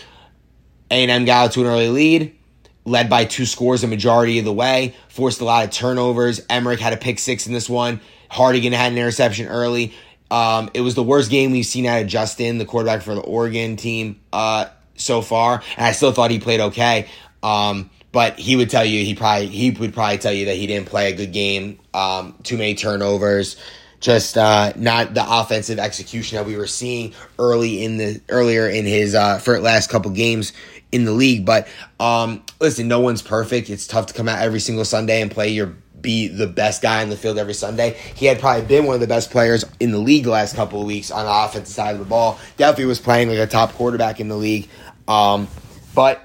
A&M 0.90 1.24
got 1.24 1.44
out 1.44 1.52
to 1.52 1.60
an 1.60 1.66
early 1.66 1.88
lead, 1.88 2.36
led 2.84 3.08
by 3.08 3.24
two 3.24 3.46
scores 3.46 3.84
a 3.84 3.86
majority 3.86 4.38
of 4.40 4.44
the 4.44 4.52
way, 4.52 4.96
forced 5.08 5.40
a 5.40 5.44
lot 5.44 5.64
of 5.64 5.70
turnovers. 5.70 6.40
Emmerich 6.50 6.80
had 6.80 6.92
a 6.92 6.96
pick 6.96 7.20
six 7.20 7.46
in 7.46 7.52
this 7.52 7.70
one. 7.70 8.00
Hardigan 8.30 8.72
had 8.72 8.90
an 8.90 8.98
interception 8.98 9.46
early. 9.46 9.94
Um, 10.30 10.70
it 10.74 10.80
was 10.80 10.96
the 10.96 11.02
worst 11.04 11.30
game 11.30 11.52
we've 11.52 11.66
seen 11.66 11.86
out 11.86 12.02
of 12.02 12.08
Justin, 12.08 12.58
the 12.58 12.64
quarterback 12.64 13.02
for 13.02 13.14
the 13.14 13.20
Oregon 13.20 13.76
team, 13.76 14.20
uh, 14.32 14.66
so 14.96 15.22
far. 15.22 15.62
And 15.76 15.86
I 15.86 15.92
still 15.92 16.10
thought 16.10 16.32
he 16.32 16.40
played 16.40 16.60
okay. 16.60 17.06
Um, 17.44 17.90
but 18.14 18.38
he 18.38 18.54
would 18.54 18.70
tell 18.70 18.84
you 18.84 19.04
he 19.04 19.16
probably 19.16 19.48
he 19.48 19.72
would 19.72 19.92
probably 19.92 20.18
tell 20.18 20.32
you 20.32 20.46
that 20.46 20.54
he 20.54 20.68
didn't 20.68 20.86
play 20.86 21.12
a 21.12 21.16
good 21.16 21.32
game. 21.32 21.80
Um, 21.92 22.36
too 22.44 22.56
many 22.56 22.76
turnovers, 22.76 23.56
just 23.98 24.38
uh, 24.38 24.72
not 24.76 25.14
the 25.14 25.24
offensive 25.26 25.80
execution 25.80 26.36
that 26.36 26.46
we 26.46 26.56
were 26.56 26.68
seeing 26.68 27.12
early 27.40 27.84
in 27.84 27.96
the 27.96 28.20
earlier 28.28 28.68
in 28.68 28.86
his 28.86 29.16
uh, 29.16 29.38
for 29.38 29.58
last 29.58 29.90
couple 29.90 30.12
games 30.12 30.52
in 30.92 31.04
the 31.04 31.10
league. 31.10 31.44
But 31.44 31.66
um, 31.98 32.44
listen, 32.60 32.86
no 32.86 33.00
one's 33.00 33.20
perfect. 33.20 33.68
It's 33.68 33.88
tough 33.88 34.06
to 34.06 34.14
come 34.14 34.28
out 34.28 34.38
every 34.38 34.60
single 34.60 34.84
Sunday 34.84 35.20
and 35.20 35.28
play 35.28 35.48
your 35.48 35.74
be 36.00 36.28
the 36.28 36.46
best 36.46 36.82
guy 36.82 37.02
in 37.02 37.08
the 37.08 37.16
field 37.16 37.36
every 37.36 37.54
Sunday. 37.54 37.98
He 38.14 38.26
had 38.26 38.38
probably 38.38 38.64
been 38.64 38.84
one 38.84 38.94
of 38.94 39.00
the 39.00 39.08
best 39.08 39.32
players 39.32 39.64
in 39.80 39.90
the 39.90 39.98
league 39.98 40.22
the 40.22 40.30
last 40.30 40.54
couple 40.54 40.80
of 40.80 40.86
weeks 40.86 41.10
on 41.10 41.24
the 41.24 41.32
offensive 41.32 41.74
side 41.74 41.94
of 41.94 41.98
the 41.98 42.04
ball. 42.04 42.38
Definitely 42.58 42.84
was 42.84 43.00
playing 43.00 43.28
like 43.28 43.38
a 43.38 43.46
top 43.48 43.72
quarterback 43.72 44.20
in 44.20 44.28
the 44.28 44.36
league. 44.36 44.68
Um, 45.08 45.48
but 45.96 46.22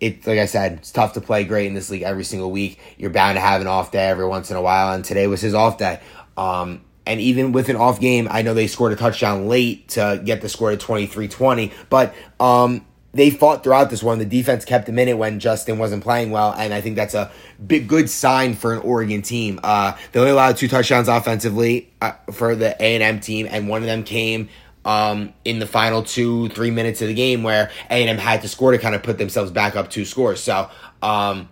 it 0.00 0.26
like 0.26 0.38
I 0.38 0.46
said, 0.46 0.74
it's 0.74 0.92
tough 0.92 1.14
to 1.14 1.20
play 1.20 1.44
great 1.44 1.66
in 1.66 1.74
this 1.74 1.90
league 1.90 2.02
every 2.02 2.24
single 2.24 2.50
week. 2.50 2.78
You're 2.98 3.10
bound 3.10 3.36
to 3.36 3.40
have 3.40 3.60
an 3.60 3.66
off 3.66 3.90
day 3.90 4.06
every 4.06 4.26
once 4.26 4.50
in 4.50 4.56
a 4.56 4.62
while, 4.62 4.92
and 4.92 5.04
today 5.04 5.26
was 5.26 5.40
his 5.40 5.54
off 5.54 5.78
day. 5.78 6.00
Um, 6.36 6.82
and 7.06 7.20
even 7.20 7.52
with 7.52 7.68
an 7.68 7.76
off 7.76 8.00
game, 8.00 8.28
I 8.30 8.42
know 8.42 8.52
they 8.52 8.66
scored 8.66 8.92
a 8.92 8.96
touchdown 8.96 9.48
late 9.48 9.88
to 9.90 10.20
get 10.24 10.42
the 10.42 10.48
score 10.48 10.74
to 10.74 10.76
23-20, 10.76 11.72
but 11.88 12.14
um, 12.40 12.84
they 13.14 13.30
fought 13.30 13.62
throughout 13.62 13.90
this 13.90 14.02
one. 14.02 14.18
The 14.18 14.24
defense 14.26 14.64
kept 14.64 14.86
them 14.86 14.98
in 14.98 15.08
it 15.08 15.16
when 15.16 15.40
Justin 15.40 15.78
wasn't 15.78 16.02
playing 16.02 16.30
well, 16.30 16.52
and 16.52 16.74
I 16.74 16.80
think 16.80 16.96
that's 16.96 17.14
a 17.14 17.30
big 17.64 17.88
good 17.88 18.10
sign 18.10 18.54
for 18.54 18.74
an 18.74 18.80
Oregon 18.80 19.22
team. 19.22 19.60
Uh, 19.62 19.96
they 20.12 20.20
only 20.20 20.32
allowed 20.32 20.56
two 20.56 20.68
touchdowns 20.68 21.08
offensively 21.08 21.90
uh, 22.02 22.12
for 22.32 22.54
the 22.54 22.76
A 22.82 22.94
and 22.94 23.02
M 23.02 23.20
team, 23.20 23.46
and 23.48 23.68
one 23.68 23.82
of 23.82 23.86
them 23.86 24.04
came 24.04 24.48
um, 24.86 25.34
in 25.44 25.58
the 25.58 25.66
final 25.66 26.02
two, 26.02 26.48
three 26.50 26.70
minutes 26.70 27.02
of 27.02 27.08
the 27.08 27.14
game 27.14 27.42
where 27.42 27.70
A&M 27.90 28.18
had 28.18 28.42
to 28.42 28.48
score 28.48 28.70
to 28.70 28.78
kind 28.78 28.94
of 28.94 29.02
put 29.02 29.18
themselves 29.18 29.50
back 29.50 29.74
up 29.74 29.90
two 29.90 30.04
scores. 30.04 30.40
So 30.40 30.70
um, 31.02 31.48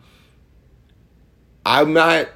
I'm 1.67 1.93
not 1.93 2.29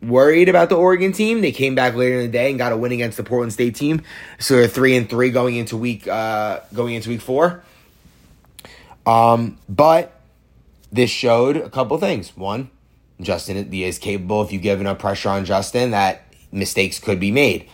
worried 0.00 0.48
about 0.48 0.70
the 0.70 0.76
Oregon 0.76 1.12
team. 1.12 1.42
They 1.42 1.52
came 1.52 1.74
back 1.74 1.94
later 1.94 2.20
in 2.20 2.26
the 2.26 2.32
day 2.32 2.48
and 2.48 2.58
got 2.58 2.72
a 2.72 2.76
win 2.76 2.90
against 2.90 3.18
the 3.18 3.22
Portland 3.22 3.52
State 3.52 3.74
team. 3.74 4.02
So 4.38 4.56
they're 4.56 4.66
three 4.66 4.96
and 4.96 5.10
three 5.10 5.30
going 5.30 5.56
into 5.56 5.76
week 5.76 6.08
uh, 6.08 6.60
going 6.72 6.94
into 6.94 7.10
week 7.10 7.20
four. 7.20 7.62
Um, 9.04 9.58
but 9.68 10.18
this 10.90 11.10
showed 11.10 11.58
a 11.58 11.68
couple 11.68 11.98
things. 11.98 12.34
One, 12.34 12.70
Justin 13.20 13.72
is 13.72 13.98
capable 13.98 14.42
if 14.42 14.52
you 14.52 14.58
give 14.58 14.80
enough 14.80 14.98
pressure 14.98 15.28
on 15.28 15.44
Justin 15.44 15.90
that 15.90 16.32
mistakes 16.50 16.98
could 16.98 17.20
be 17.20 17.30
made. 17.30 17.68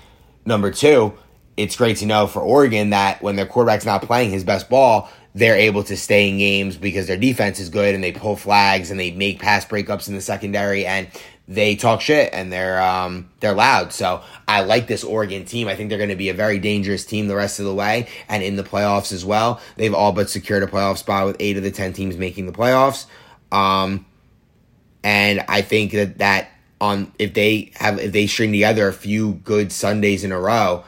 Number 0.44 0.70
two, 0.70 1.14
it's 1.56 1.76
great 1.76 1.98
to 1.98 2.06
know 2.06 2.26
for 2.26 2.40
Oregon 2.40 2.90
that 2.90 3.22
when 3.22 3.36
their 3.36 3.46
quarterback's 3.46 3.86
not 3.86 4.02
playing 4.02 4.30
his 4.30 4.44
best 4.44 4.68
ball, 4.68 5.08
they're 5.34 5.56
able 5.56 5.82
to 5.84 5.96
stay 5.96 6.28
in 6.28 6.38
games 6.38 6.76
because 6.76 7.06
their 7.06 7.16
defense 7.16 7.58
is 7.58 7.68
good 7.68 7.94
and 7.94 8.02
they 8.02 8.12
pull 8.12 8.36
flags 8.36 8.90
and 8.90 8.98
they 8.98 9.10
make 9.10 9.40
pass 9.40 9.64
breakups 9.64 10.08
in 10.08 10.14
the 10.14 10.20
secondary 10.20 10.86
and 10.86 11.08
they 11.46 11.76
talk 11.76 12.00
shit 12.00 12.32
and 12.32 12.52
they're 12.52 12.80
um, 12.80 13.30
they're 13.40 13.54
loud. 13.54 13.92
So 13.92 14.22
I 14.48 14.62
like 14.62 14.86
this 14.86 15.04
Oregon 15.04 15.44
team. 15.44 15.68
I 15.68 15.74
think 15.74 15.88
they're 15.88 15.98
going 15.98 16.10
to 16.10 16.16
be 16.16 16.30
a 16.30 16.34
very 16.34 16.58
dangerous 16.58 17.04
team 17.04 17.28
the 17.28 17.36
rest 17.36 17.58
of 17.58 17.66
the 17.66 17.74
way 17.74 18.08
and 18.28 18.42
in 18.42 18.56
the 18.56 18.62
playoffs 18.62 19.12
as 19.12 19.24
well. 19.24 19.60
They've 19.76 19.94
all 19.94 20.12
but 20.12 20.30
secured 20.30 20.62
a 20.62 20.66
playoff 20.66 20.98
spot 20.98 21.26
with 21.26 21.36
eight 21.40 21.56
of 21.56 21.62
the 21.62 21.70
ten 21.70 21.92
teams 21.92 22.16
making 22.16 22.46
the 22.46 22.52
playoffs. 22.52 23.06
Um, 23.52 24.06
and 25.02 25.44
I 25.48 25.62
think 25.62 25.92
that 25.92 26.18
that 26.18 26.48
on 26.80 27.12
if 27.18 27.34
they 27.34 27.72
have 27.74 27.98
if 27.98 28.12
they 28.12 28.26
string 28.26 28.52
together 28.52 28.88
a 28.88 28.92
few 28.92 29.34
good 29.34 29.70
Sundays 29.70 30.24
in 30.24 30.32
a 30.32 30.40
row 30.40 30.84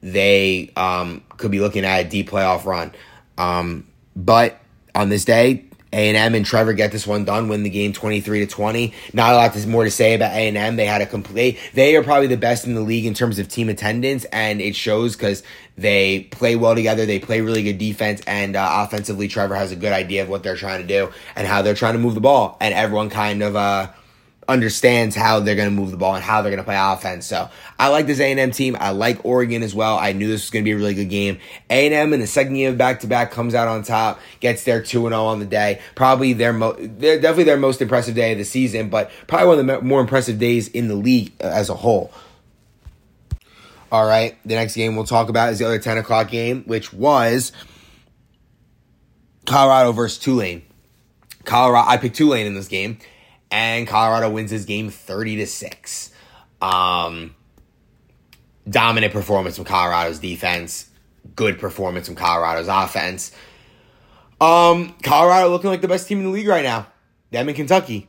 they 0.00 0.70
um, 0.76 1.22
could 1.36 1.50
be 1.50 1.60
looking 1.60 1.84
at 1.84 2.06
a 2.06 2.08
deep 2.08 2.30
playoff 2.30 2.64
run. 2.64 2.92
Um, 3.36 3.86
but 4.14 4.60
on 4.94 5.08
this 5.08 5.24
day, 5.24 5.64
A 5.92 6.14
and 6.14 6.44
Trevor 6.44 6.72
get 6.72 6.92
this 6.92 7.06
one 7.06 7.24
done, 7.24 7.48
win 7.48 7.62
the 7.62 7.70
game 7.70 7.92
twenty 7.92 8.20
three 8.20 8.40
to 8.40 8.46
twenty. 8.46 8.94
Not 9.12 9.32
a 9.32 9.36
lot 9.36 9.52
to 9.54 9.66
more 9.66 9.84
to 9.84 9.90
say 9.90 10.14
about 10.14 10.32
A 10.32 10.48
and 10.48 10.56
M. 10.56 10.76
They 10.76 10.86
had 10.86 11.00
a 11.00 11.06
complete. 11.06 11.58
They 11.74 11.96
are 11.96 12.02
probably 12.02 12.26
the 12.26 12.36
best 12.36 12.66
in 12.66 12.74
the 12.74 12.80
league 12.80 13.06
in 13.06 13.14
terms 13.14 13.38
of 13.38 13.48
team 13.48 13.68
attendance, 13.68 14.24
and 14.26 14.60
it 14.60 14.76
shows 14.76 15.16
because 15.16 15.42
they 15.76 16.28
play 16.30 16.56
well 16.56 16.74
together. 16.74 17.06
They 17.06 17.20
play 17.20 17.40
really 17.40 17.62
good 17.62 17.78
defense, 17.78 18.20
and 18.26 18.56
uh, 18.56 18.84
offensively, 18.86 19.28
Trevor 19.28 19.54
has 19.54 19.72
a 19.72 19.76
good 19.76 19.92
idea 19.92 20.22
of 20.22 20.28
what 20.28 20.42
they're 20.42 20.56
trying 20.56 20.82
to 20.82 20.86
do 20.86 21.10
and 21.36 21.46
how 21.46 21.62
they're 21.62 21.74
trying 21.74 21.94
to 21.94 22.00
move 22.00 22.14
the 22.14 22.20
ball, 22.20 22.56
and 22.60 22.74
everyone 22.74 23.10
kind 23.10 23.42
of. 23.42 23.56
Uh, 23.56 23.88
understands 24.48 25.14
how 25.14 25.40
they're 25.40 25.54
going 25.54 25.68
to 25.68 25.74
move 25.74 25.90
the 25.90 25.96
ball 25.98 26.14
and 26.14 26.24
how 26.24 26.40
they're 26.40 26.50
going 26.50 26.56
to 26.56 26.64
play 26.64 26.78
offense. 26.78 27.26
So 27.26 27.50
I 27.78 27.88
like 27.88 28.06
this 28.06 28.18
A&M 28.18 28.50
team. 28.50 28.76
I 28.80 28.90
like 28.90 29.22
Oregon 29.24 29.62
as 29.62 29.74
well. 29.74 29.98
I 29.98 30.12
knew 30.12 30.26
this 30.26 30.44
was 30.44 30.50
going 30.50 30.64
to 30.64 30.68
be 30.68 30.72
a 30.72 30.76
really 30.76 30.94
good 30.94 31.10
game. 31.10 31.38
A&M 31.68 32.12
in 32.14 32.20
the 32.20 32.26
second 32.26 32.54
game 32.54 32.70
of 32.70 32.78
back 32.78 33.00
to 33.00 33.06
back 33.06 33.30
comes 33.30 33.54
out 33.54 33.68
on 33.68 33.82
top, 33.82 34.18
gets 34.40 34.64
their 34.64 34.82
2 34.82 35.02
0 35.02 35.12
on 35.12 35.38
the 35.38 35.46
day. 35.46 35.80
Probably 35.94 36.32
their 36.32 36.54
mo- 36.54 36.76
they're 36.78 37.20
definitely 37.20 37.44
their 37.44 37.58
most 37.58 37.82
impressive 37.82 38.14
day 38.14 38.32
of 38.32 38.38
the 38.38 38.44
season, 38.44 38.88
but 38.88 39.10
probably 39.26 39.48
one 39.48 39.58
of 39.58 39.66
the 39.66 39.82
more 39.82 40.00
impressive 40.00 40.38
days 40.38 40.68
in 40.68 40.88
the 40.88 40.96
league 40.96 41.32
uh, 41.42 41.46
as 41.46 41.68
a 41.68 41.74
whole. 41.74 42.10
All 43.92 44.06
right, 44.06 44.36
the 44.44 44.54
next 44.54 44.74
game 44.74 44.96
we'll 44.96 45.06
talk 45.06 45.28
about 45.28 45.52
is 45.52 45.58
the 45.58 45.66
other 45.66 45.78
10 45.78 45.98
o'clock 45.98 46.30
game, 46.30 46.62
which 46.64 46.92
was 46.92 47.52
Colorado 49.46 49.92
versus 49.92 50.18
Tulane. 50.18 50.62
Colorado, 51.44 51.88
I 51.88 51.96
picked 51.96 52.16
Tulane 52.16 52.46
in 52.46 52.54
this 52.54 52.68
game 52.68 52.98
and 53.50 53.86
Colorado 53.86 54.30
wins 54.30 54.50
this 54.50 54.64
game 54.64 54.90
30 54.90 55.36
to 55.36 55.46
6. 55.46 56.10
Um, 56.60 57.34
dominant 58.68 59.12
performance 59.12 59.56
from 59.56 59.64
Colorado's 59.64 60.18
defense, 60.18 60.88
good 61.34 61.58
performance 61.58 62.06
from 62.06 62.16
Colorado's 62.16 62.68
offense. 62.68 63.32
Um, 64.40 64.94
Colorado 65.02 65.48
looking 65.48 65.70
like 65.70 65.80
the 65.80 65.88
best 65.88 66.08
team 66.08 66.18
in 66.18 66.24
the 66.24 66.30
league 66.30 66.48
right 66.48 66.64
now. 66.64 66.86
Them 67.30 67.48
and 67.48 67.56
Kentucky. 67.56 68.08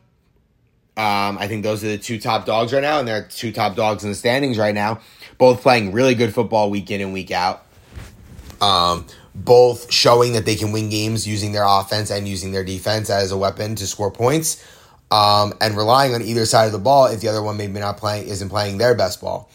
Um, 0.97 1.37
I 1.37 1.47
think 1.47 1.63
those 1.63 1.83
are 1.83 1.87
the 1.87 1.97
two 1.97 2.19
top 2.19 2.45
dogs 2.45 2.73
right 2.73 2.81
now, 2.81 2.99
and 2.99 3.07
they're 3.07 3.23
two 3.23 3.53
top 3.53 3.75
dogs 3.75 4.03
in 4.03 4.09
the 4.09 4.15
standings 4.15 4.57
right 4.57 4.75
now. 4.75 4.99
Both 5.37 5.61
playing 5.61 5.93
really 5.93 6.13
good 6.13 6.33
football 6.33 6.69
week 6.69 6.91
in 6.91 6.99
and 6.99 7.13
week 7.13 7.31
out. 7.31 7.65
Um, 8.59 9.05
both 9.33 9.91
showing 9.91 10.33
that 10.33 10.45
they 10.45 10.55
can 10.55 10.73
win 10.73 10.89
games 10.89 11.25
using 11.25 11.53
their 11.53 11.63
offense 11.65 12.11
and 12.11 12.27
using 12.27 12.51
their 12.51 12.65
defense 12.65 13.09
as 13.09 13.31
a 13.31 13.37
weapon 13.37 13.75
to 13.75 13.87
score 13.87 14.11
points 14.11 14.61
um, 15.11 15.53
and 15.61 15.75
relying 15.75 16.13
on 16.13 16.21
either 16.21 16.45
side 16.45 16.65
of 16.65 16.71
the 16.71 16.79
ball 16.79 17.07
if 17.07 17.21
the 17.21 17.27
other 17.27 17.41
one 17.41 17.57
maybe 17.57 17.79
not 17.79 17.97
playing 17.97 18.27
isn't 18.27 18.49
playing 18.49 18.77
their 18.77 18.95
best 18.95 19.21
ball. 19.21 19.49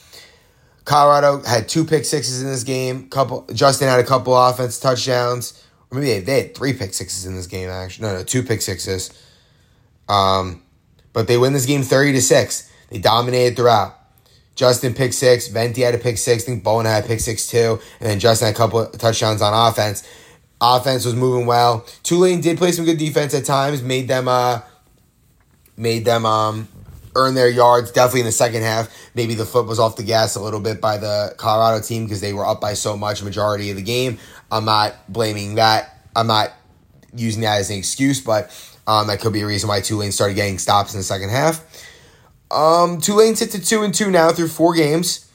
Colorado 0.85 1.43
had 1.43 1.69
two 1.69 1.85
pick 1.85 2.05
sixes 2.05 2.43
in 2.43 2.49
this 2.49 2.65
game. 2.65 3.09
Couple 3.09 3.47
Justin 3.55 3.89
had 3.89 4.01
a 4.01 4.05
couple 4.05 4.37
offense 4.37 4.79
touchdowns. 4.79 5.65
Or 5.91 5.99
maybe 5.99 6.07
they, 6.07 6.21
they 6.21 6.43
had 6.43 6.55
three 6.55 6.73
pick 6.73 6.93
sixes 6.93 7.25
in 7.25 7.37
this 7.37 7.47
game. 7.47 7.71
Actually, 7.71 8.09
no, 8.09 8.15
no, 8.19 8.25
two 8.25 8.43
pick 8.43 8.61
sixes. 8.61 9.11
Um, 10.09 10.63
but 11.13 11.27
they 11.27 11.39
win 11.39 11.53
this 11.53 11.67
game 11.67 11.83
thirty 11.83 12.13
to 12.13 12.21
six. 12.21 12.71
They 12.91 12.99
dominated 12.99 13.57
throughout. 13.57 13.99
Justin 14.55 14.95
pick 14.95 15.13
six, 15.13 15.49
Venti 15.49 15.81
had 15.81 15.95
a 15.95 15.99
pick 15.99 16.17
six, 16.17 16.45
I 16.45 16.47
think 16.47 16.63
Bowen 16.63 16.87
had 16.87 17.05
a 17.05 17.07
pick 17.09 17.19
six 17.19 17.49
too, 17.49 17.81
and 17.99 18.09
then 18.09 18.21
Justin 18.21 18.47
had 18.47 18.55
a 18.55 18.57
couple 18.57 18.87
touchdowns 18.87 19.43
on 19.43 19.53
offense. 19.53 20.07
Offense 20.61 21.05
was 21.05 21.17
moving 21.17 21.47
well. 21.47 21.85
Tulane 22.05 22.41
did 22.41 22.57
play 22.57 22.71
some 22.71 22.85
good 22.85 22.99
defense 22.99 23.35
at 23.35 23.45
times, 23.45 23.83
made 23.83 24.07
them 24.07 24.29
uh 24.29 24.61
made 25.77 26.05
them 26.05 26.27
um, 26.27 26.69
earn 27.17 27.35
their 27.35 27.49
yards. 27.49 27.91
Definitely 27.91 28.21
in 28.21 28.27
the 28.27 28.33
second 28.33 28.63
half, 28.63 28.89
maybe 29.15 29.35
the 29.35 29.47
foot 29.47 29.67
was 29.67 29.79
off 29.79 29.97
the 29.97 30.03
gas 30.03 30.37
a 30.37 30.41
little 30.41 30.61
bit 30.61 30.81
by 30.81 30.99
the 30.99 31.35
Colorado 31.37 31.83
team 31.83 32.05
because 32.05 32.21
they 32.21 32.33
were 32.33 32.47
up 32.47 32.61
by 32.61 32.75
so 32.75 32.97
much 32.97 33.23
majority 33.23 33.71
of 33.71 33.77
the 33.77 33.83
game. 33.83 34.19
I'm 34.51 34.65
not 34.65 34.95
blaming 35.09 35.57
that. 35.57 36.07
I'm 36.15 36.27
not 36.27 36.53
using 37.15 37.43
that 37.43 37.61
as 37.61 37.71
an 37.71 37.77
excuse, 37.77 38.21
but 38.21 38.51
um, 38.87 39.07
that 39.09 39.21
could 39.21 39.33
be 39.33 39.41
a 39.41 39.47
reason 39.47 39.69
why 39.69 39.81
Tulane 39.81 40.13
started 40.13 40.35
getting 40.35 40.59
stops 40.59 40.95
in 40.95 41.01
the 41.01 41.05
second 41.05 41.31
half. 41.31 41.65
Um, 42.51 43.01
Tulane 43.01 43.37
sits 43.37 43.55
at 43.55 43.65
two 43.65 43.83
and 43.83 43.93
two 43.93 44.11
now 44.11 44.31
through 44.31 44.49
four 44.49 44.75
games. 44.75 45.31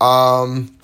Um, 0.00 0.76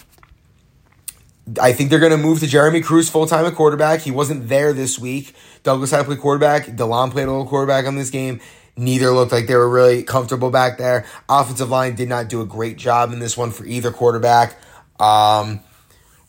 I 1.60 1.72
think 1.72 1.90
they're 1.90 2.00
going 2.00 2.12
to 2.12 2.18
move 2.18 2.40
to 2.40 2.46
Jeremy 2.46 2.80
Cruz 2.80 3.08
full 3.08 3.26
time 3.26 3.44
at 3.44 3.54
quarterback. 3.54 4.00
He 4.00 4.10
wasn't 4.10 4.48
there 4.48 4.72
this 4.72 4.98
week. 4.98 5.34
Douglas 5.62 5.90
had 5.90 6.06
to 6.06 6.16
quarterback. 6.16 6.66
Delon 6.66 7.10
played 7.10 7.28
a 7.28 7.30
little 7.30 7.46
quarterback 7.46 7.86
on 7.86 7.96
this 7.96 8.10
game. 8.10 8.40
Neither 8.80 9.10
looked 9.10 9.30
like 9.30 9.46
they 9.46 9.56
were 9.56 9.68
really 9.68 10.02
comfortable 10.02 10.50
back 10.50 10.78
there. 10.78 11.04
Offensive 11.28 11.68
line 11.68 11.96
did 11.96 12.08
not 12.08 12.30
do 12.30 12.40
a 12.40 12.46
great 12.46 12.78
job 12.78 13.12
in 13.12 13.18
this 13.18 13.36
one 13.36 13.50
for 13.50 13.66
either 13.66 13.90
quarterback. 13.90 14.58
Um, 14.98 15.60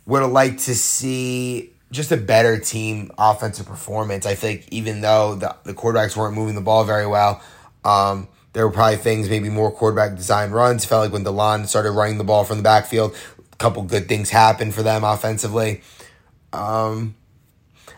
would 0.05 0.21
have 0.21 0.33
liked 0.33 0.59
to 0.65 0.75
see 0.75 1.71
just 1.91 2.11
a 2.11 2.17
better 2.17 2.59
team 2.59 3.09
offensive 3.17 3.65
performance. 3.65 4.25
I 4.25 4.35
think 4.35 4.67
even 4.69 4.99
though 4.99 5.35
the, 5.35 5.55
the 5.63 5.73
quarterbacks 5.73 6.17
weren't 6.17 6.35
moving 6.35 6.55
the 6.55 6.61
ball 6.61 6.83
very 6.83 7.07
well, 7.07 7.41
um, 7.85 8.27
there 8.51 8.67
were 8.67 8.73
probably 8.73 8.97
things, 8.97 9.29
maybe 9.29 9.47
more 9.49 9.71
quarterback 9.71 10.17
design 10.17 10.51
runs. 10.51 10.83
Felt 10.83 11.05
like 11.05 11.13
when 11.13 11.23
DeLon 11.23 11.69
started 11.69 11.91
running 11.91 12.17
the 12.17 12.25
ball 12.25 12.43
from 12.43 12.57
the 12.57 12.63
backfield, 12.63 13.15
a 13.53 13.55
couple 13.55 13.81
good 13.83 14.09
things 14.09 14.29
happened 14.29 14.75
for 14.75 14.83
them 14.83 15.05
offensively. 15.05 15.83
Um, 16.51 17.15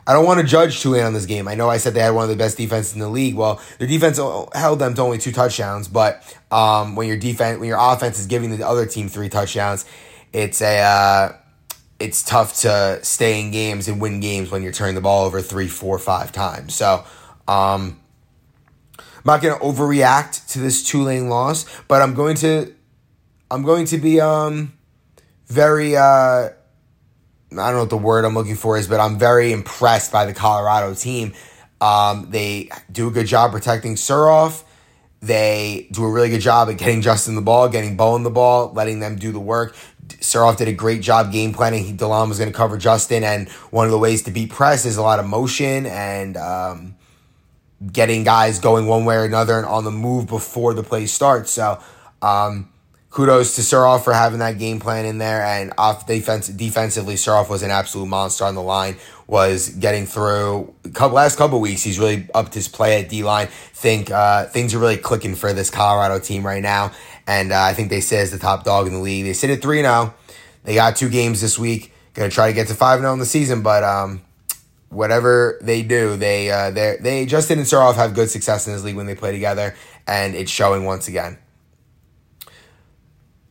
I 0.05 0.13
don't 0.13 0.25
want 0.25 0.41
to 0.41 0.45
judge 0.45 0.81
Tulane 0.81 1.03
on 1.03 1.13
this 1.13 1.25
game. 1.25 1.47
I 1.47 1.55
know 1.55 1.69
I 1.69 1.77
said 1.77 1.93
they 1.93 2.01
had 2.01 2.11
one 2.11 2.23
of 2.23 2.29
the 2.29 2.35
best 2.35 2.57
defenses 2.57 2.93
in 2.93 2.99
the 2.99 3.07
league. 3.07 3.35
Well, 3.35 3.61
their 3.79 3.87
defense 3.87 4.17
held 4.17 4.79
them 4.79 4.93
to 4.95 5.01
only 5.01 5.17
two 5.17 5.31
touchdowns, 5.31 5.87
but 5.87 6.37
um, 6.51 6.95
when 6.95 7.07
your 7.07 7.17
defense, 7.17 7.59
when 7.59 7.69
your 7.69 7.79
offense 7.79 8.19
is 8.19 8.25
giving 8.25 8.55
the 8.55 8.67
other 8.67 8.85
team 8.85 9.07
three 9.07 9.29
touchdowns, 9.29 9.85
it's 10.33 10.61
a 10.61 10.79
uh, 10.79 11.35
it's 11.99 12.21
tough 12.21 12.59
to 12.61 12.99
stay 13.01 13.39
in 13.39 13.51
games 13.51 13.87
and 13.87 14.01
win 14.01 14.19
games 14.19 14.51
when 14.51 14.61
you're 14.61 14.73
turning 14.73 14.95
the 14.95 15.01
ball 15.01 15.25
over 15.25 15.41
three, 15.41 15.67
four, 15.67 15.97
five 15.97 16.33
times. 16.33 16.75
So, 16.75 17.05
um, 17.47 17.99
I'm 18.99 19.25
not 19.25 19.41
going 19.41 19.57
to 19.57 19.63
overreact 19.63 20.51
to 20.51 20.59
this 20.59 20.83
Tulane 20.83 21.29
loss, 21.29 21.65
but 21.87 22.01
I'm 22.01 22.13
going 22.13 22.35
to, 22.37 22.73
I'm 23.49 23.63
going 23.63 23.85
to 23.85 23.97
be 23.97 24.19
um, 24.19 24.73
very. 25.47 25.95
Uh, 25.95 26.49
I 27.59 27.67
don't 27.67 27.75
know 27.75 27.79
what 27.81 27.89
the 27.89 27.97
word 27.97 28.25
I'm 28.25 28.33
looking 28.33 28.55
for 28.55 28.77
is, 28.77 28.87
but 28.87 28.99
I'm 28.99 29.17
very 29.17 29.51
impressed 29.51 30.11
by 30.11 30.25
the 30.25 30.33
Colorado 30.33 30.93
team. 30.93 31.33
Um, 31.81 32.27
they 32.29 32.69
do 32.91 33.07
a 33.07 33.11
good 33.11 33.27
job 33.27 33.51
protecting 33.51 33.95
Suroff. 33.95 34.63
They 35.21 35.87
do 35.91 36.03
a 36.03 36.11
really 36.11 36.29
good 36.29 36.41
job 36.41 36.69
at 36.69 36.77
getting 36.77 37.01
Justin 37.01 37.35
the 37.35 37.41
ball, 37.41 37.69
getting 37.69 37.95
Bowen 37.95 38.23
the 38.23 38.29
ball, 38.29 38.73
letting 38.73 38.99
them 38.99 39.15
do 39.15 39.31
the 39.31 39.39
work. 39.39 39.75
Suroff 40.07 40.57
did 40.57 40.67
a 40.67 40.73
great 40.73 41.01
job 41.01 41.31
game 41.31 41.53
planning. 41.53 41.95
Delhomme 41.95 42.29
was 42.29 42.39
going 42.39 42.51
to 42.51 42.55
cover 42.55 42.77
Justin, 42.77 43.23
and 43.23 43.49
one 43.71 43.85
of 43.85 43.91
the 43.91 43.97
ways 43.97 44.23
to 44.23 44.31
beat 44.31 44.49
press 44.49 44.85
is 44.85 44.97
a 44.97 45.01
lot 45.01 45.19
of 45.19 45.25
motion 45.25 45.85
and 45.85 46.35
um, 46.35 46.95
getting 47.91 48.23
guys 48.23 48.59
going 48.59 48.85
one 48.85 49.05
way 49.05 49.15
or 49.15 49.23
another 49.23 49.57
and 49.57 49.65
on 49.65 49.85
the 49.85 49.91
move 49.91 50.27
before 50.27 50.73
the 50.73 50.83
play 50.83 51.05
starts. 51.05 51.51
So, 51.51 51.81
um, 52.21 52.69
kudos 53.13 53.55
to 53.55 53.61
Suroff 53.61 54.03
for 54.03 54.11
having 54.11 54.39
that 54.39 54.57
game 54.57 54.79
plan 54.79 55.05
in 55.05 55.19
there. 55.19 55.43
And 55.43 55.71
off 55.77 56.07
defense, 56.07 56.47
defensively, 56.47 57.13
Suroff 57.13 57.47
was 57.47 57.61
an 57.61 57.69
absolute 57.69 58.07
monster 58.07 58.43
on 58.43 58.55
the 58.55 58.61
line. 58.61 58.97
Was 59.27 59.69
getting 59.69 60.05
through 60.05 60.73
couple 60.93 61.15
last 61.15 61.37
couple 61.37 61.61
weeks. 61.61 61.81
He's 61.81 61.97
really 61.97 62.27
upped 62.33 62.53
his 62.53 62.67
play 62.67 63.01
at 63.01 63.09
D 63.09 63.23
line. 63.23 63.47
Think 63.73 64.11
uh, 64.11 64.45
things 64.45 64.73
are 64.73 64.79
really 64.79 64.97
clicking 64.97 65.35
for 65.35 65.53
this 65.53 65.69
Colorado 65.69 66.19
team 66.19 66.45
right 66.45 66.61
now, 66.61 66.91
and 67.25 67.53
uh, 67.53 67.61
I 67.61 67.73
think 67.73 67.89
they 67.89 68.01
sit 68.01 68.19
as 68.19 68.31
the 68.31 68.37
top 68.37 68.65
dog 68.65 68.85
in 68.85 68.93
the 68.93 68.99
league. 68.99 69.23
They 69.23 69.33
sit 69.33 69.49
at 69.49 69.61
three 69.61 69.81
now. 69.81 70.13
They 70.65 70.75
got 70.75 70.97
two 70.97 71.09
games 71.09 71.39
this 71.39 71.57
week. 71.57 71.93
Going 72.13 72.29
to 72.29 72.35
try 72.35 72.47
to 72.47 72.53
get 72.53 72.67
to 72.67 72.75
five 72.75 73.01
now 73.01 73.13
in 73.13 73.19
the 73.19 73.25
season, 73.25 73.63
but 73.63 73.83
um, 73.83 74.21
whatever 74.89 75.57
they 75.61 75.83
do, 75.83 76.17
they 76.17 76.51
uh, 76.51 76.71
they 76.71 76.97
they 76.99 77.25
Justin 77.25 77.59
and 77.59 77.67
Suroff 77.67 77.95
have 77.95 78.13
good 78.13 78.29
success 78.29 78.67
in 78.67 78.73
this 78.73 78.83
league 78.83 78.97
when 78.97 79.05
they 79.05 79.15
play 79.15 79.31
together, 79.31 79.73
and 80.05 80.35
it's 80.35 80.51
showing 80.51 80.83
once 80.83 81.07
again. 81.07 81.37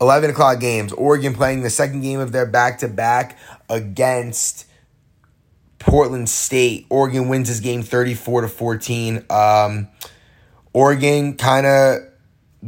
11 0.02 0.30
o'clock 0.30 0.58
games. 0.58 0.92
Oregon 0.92 1.32
playing 1.32 1.62
the 1.62 1.70
second 1.70 2.00
game 2.00 2.18
of 2.18 2.32
their 2.32 2.44
back 2.44 2.78
to 2.78 2.88
back 2.88 3.38
against 3.70 4.66
Portland 5.78 6.28
State. 6.28 6.86
Oregon 6.90 7.28
wins 7.28 7.48
this 7.48 7.60
game 7.60 7.82
34 7.82 8.42
to 8.42 8.48
14. 8.48 9.24
Um, 9.30 9.88
Oregon 10.72 11.36
kind 11.36 11.66
of 11.66 11.98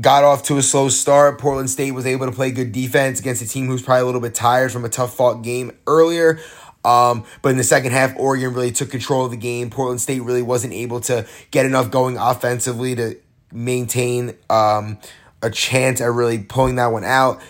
got 0.01 0.23
off 0.23 0.45
to 0.45 0.59
a 0.59 0.63
slow 0.63 0.89
start. 0.89 1.41
Portland 1.41 1.71
State 1.71 1.91
was 1.91 2.07
able 2.07 2.27
to 2.27 2.33
play 2.33 2.53
good 2.53 2.71
defense 2.71 3.19
against 3.19 3.43
a 3.43 3.49
team 3.49 3.67
who's 3.67 3.83
probably 3.83 4.03
a 4.03 4.07
little 4.07 4.21
bit 4.21 4.37
tired 4.37 4.71
from 4.71 4.85
a 4.85 4.89
tough 4.89 5.15
fought 5.15 5.43
game 5.43 5.73
earlier. 5.89 6.39
Um, 6.85 7.25
but 7.43 7.49
in 7.49 7.57
the 7.57 7.65
second 7.65 7.91
half, 7.91 8.17
Oregon 8.17 8.55
really 8.55 8.71
took 8.71 8.91
control 8.91 9.25
of 9.25 9.33
the 9.33 9.37
game. 9.37 9.71
Portland 9.71 10.01
State 10.01 10.23
really 10.23 10.43
wasn't 10.43 10.73
able 10.73 11.01
to 11.01 11.27
get 11.51 11.67
enough 11.67 11.91
going 11.91 12.17
offensively 12.17 12.95
to 12.95 13.17
maintain 13.51 14.37
um, 14.49 14.99
a 15.45 15.51
chance 15.51 16.01
at 16.01 16.11
really 16.11 16.39
pulling 16.39 16.77
that 16.77 16.89
one 16.89 17.05
out. 17.05 17.41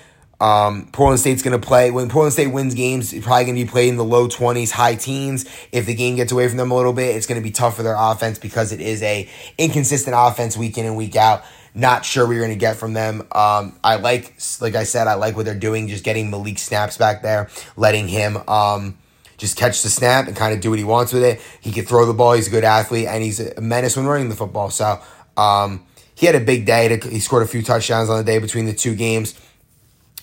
Um, 0.40 0.88
Portland 0.92 1.20
State's 1.20 1.42
going 1.42 1.58
to 1.58 1.64
play 1.64 1.92
when 1.92 2.08
Portland 2.08 2.32
State 2.32 2.48
wins 2.48 2.74
games. 2.74 3.12
It's 3.12 3.24
probably 3.24 3.44
going 3.44 3.56
to 3.56 3.64
be 3.64 3.70
played 3.70 3.88
in 3.88 3.96
the 3.96 4.04
low 4.04 4.28
twenties, 4.28 4.72
high 4.72 4.96
teens. 4.96 5.46
If 5.70 5.86
the 5.86 5.94
game 5.94 6.16
gets 6.16 6.32
away 6.32 6.48
from 6.48 6.58
them 6.58 6.72
a 6.72 6.76
little 6.76 6.92
bit, 6.92 7.14
it's 7.16 7.26
going 7.26 7.40
to 7.40 7.42
be 7.42 7.52
tough 7.52 7.76
for 7.76 7.84
their 7.84 7.94
offense 7.96 8.38
because 8.38 8.72
it 8.72 8.80
is 8.80 9.00
a 9.02 9.28
inconsistent 9.56 10.14
offense 10.18 10.56
week 10.56 10.76
in 10.76 10.84
and 10.84 10.96
week 10.96 11.16
out. 11.16 11.44
Not 11.72 12.04
sure 12.04 12.26
we're 12.26 12.40
going 12.40 12.50
to 12.50 12.58
get 12.58 12.76
from 12.76 12.92
them. 12.94 13.22
Um, 13.32 13.78
I 13.82 13.96
like, 13.96 14.34
like 14.60 14.74
I 14.74 14.84
said, 14.84 15.06
I 15.06 15.14
like 15.14 15.36
what 15.36 15.44
they're 15.46 15.54
doing. 15.54 15.88
Just 15.88 16.04
getting 16.04 16.30
Malik 16.30 16.58
snaps 16.58 16.98
back 16.98 17.22
there, 17.22 17.48
letting 17.76 18.08
him 18.08 18.36
um, 18.48 18.98
just 19.38 19.56
catch 19.56 19.82
the 19.82 19.88
snap 19.88 20.26
and 20.26 20.36
kind 20.36 20.52
of 20.52 20.60
do 20.60 20.68
what 20.68 20.80
he 20.80 20.84
wants 20.84 21.12
with 21.12 21.22
it. 21.22 21.40
He 21.60 21.70
can 21.70 21.84
throw 21.84 22.06
the 22.06 22.12
ball. 22.12 22.34
He's 22.34 22.48
a 22.48 22.50
good 22.50 22.64
athlete, 22.64 23.06
and 23.06 23.22
he's 23.22 23.40
a 23.40 23.60
menace 23.60 23.96
when 23.96 24.06
running 24.06 24.28
the 24.28 24.36
football. 24.36 24.68
So. 24.70 25.00
Um, 25.36 25.84
he 26.14 26.26
had 26.26 26.34
a 26.34 26.40
big 26.40 26.66
day. 26.66 26.96
To, 26.96 27.08
he 27.08 27.20
scored 27.20 27.42
a 27.42 27.46
few 27.46 27.62
touchdowns 27.62 28.10
on 28.10 28.18
the 28.18 28.24
day 28.24 28.38
between 28.38 28.66
the 28.66 28.74
two 28.74 28.94
games. 28.94 29.38